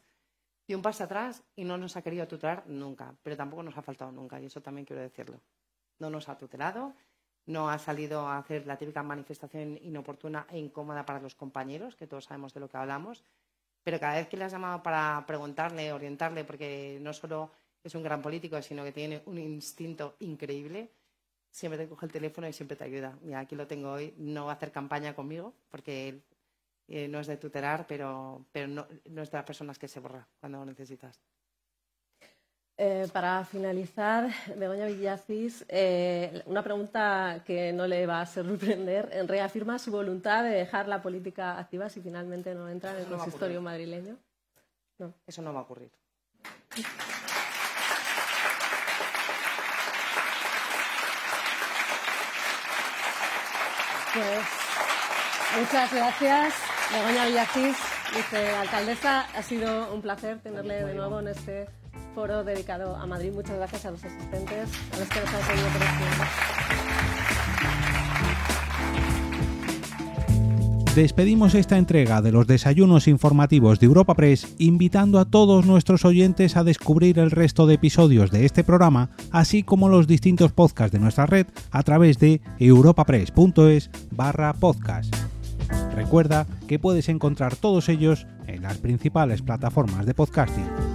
[0.67, 3.83] dio un paso atrás y no nos ha querido tutelar nunca, pero tampoco nos ha
[3.83, 5.41] faltado nunca, y eso también quiero decirlo.
[5.99, 6.95] No nos ha tutelado,
[7.45, 12.07] no ha salido a hacer la típica manifestación inoportuna e incómoda para los compañeros, que
[12.07, 13.23] todos sabemos de lo que hablamos,
[13.83, 17.51] pero cada vez que le has llamado para preguntarle, orientarle, porque no solo
[17.83, 20.91] es un gran político, sino que tiene un instinto increíble,
[21.49, 23.17] siempre te coge el teléfono y siempre te ayuda.
[23.21, 26.23] Mira, aquí lo tengo hoy, no va a hacer campaña conmigo, porque él
[26.87, 29.99] eh, no es de tutelar, pero, pero no, no, es de las personas que se
[29.99, 31.19] borra cuando lo necesitas.
[32.83, 39.07] Eh, para finalizar, Begoña Villacis, eh, una pregunta que no le va a sorprender.
[39.27, 43.61] ¿Reafirma su voluntad de dejar la política activa si finalmente no entra en el consistorio
[43.61, 44.17] madrileño?
[44.97, 45.13] No.
[45.27, 45.91] Eso no va a ocurrir.
[54.15, 56.53] Pues muchas gracias.
[56.91, 57.77] Begoña Villacís,
[58.15, 61.67] vicealcaldesa, ha sido un placer tenerle de nuevo en este
[62.13, 63.31] foro dedicado a Madrid.
[63.33, 66.61] Muchas gracias a los asistentes, a los que nos han seguido por este
[70.95, 76.57] Despedimos esta entrega de los desayunos informativos de Europa Press invitando a todos nuestros oyentes
[76.57, 80.99] a descubrir el resto de episodios de este programa, así como los distintos podcasts de
[80.99, 85.15] nuestra red a través de europapress.es barra podcast.
[85.95, 90.90] Recuerda que puedes encontrar todos ellos en las principales plataformas de podcasting.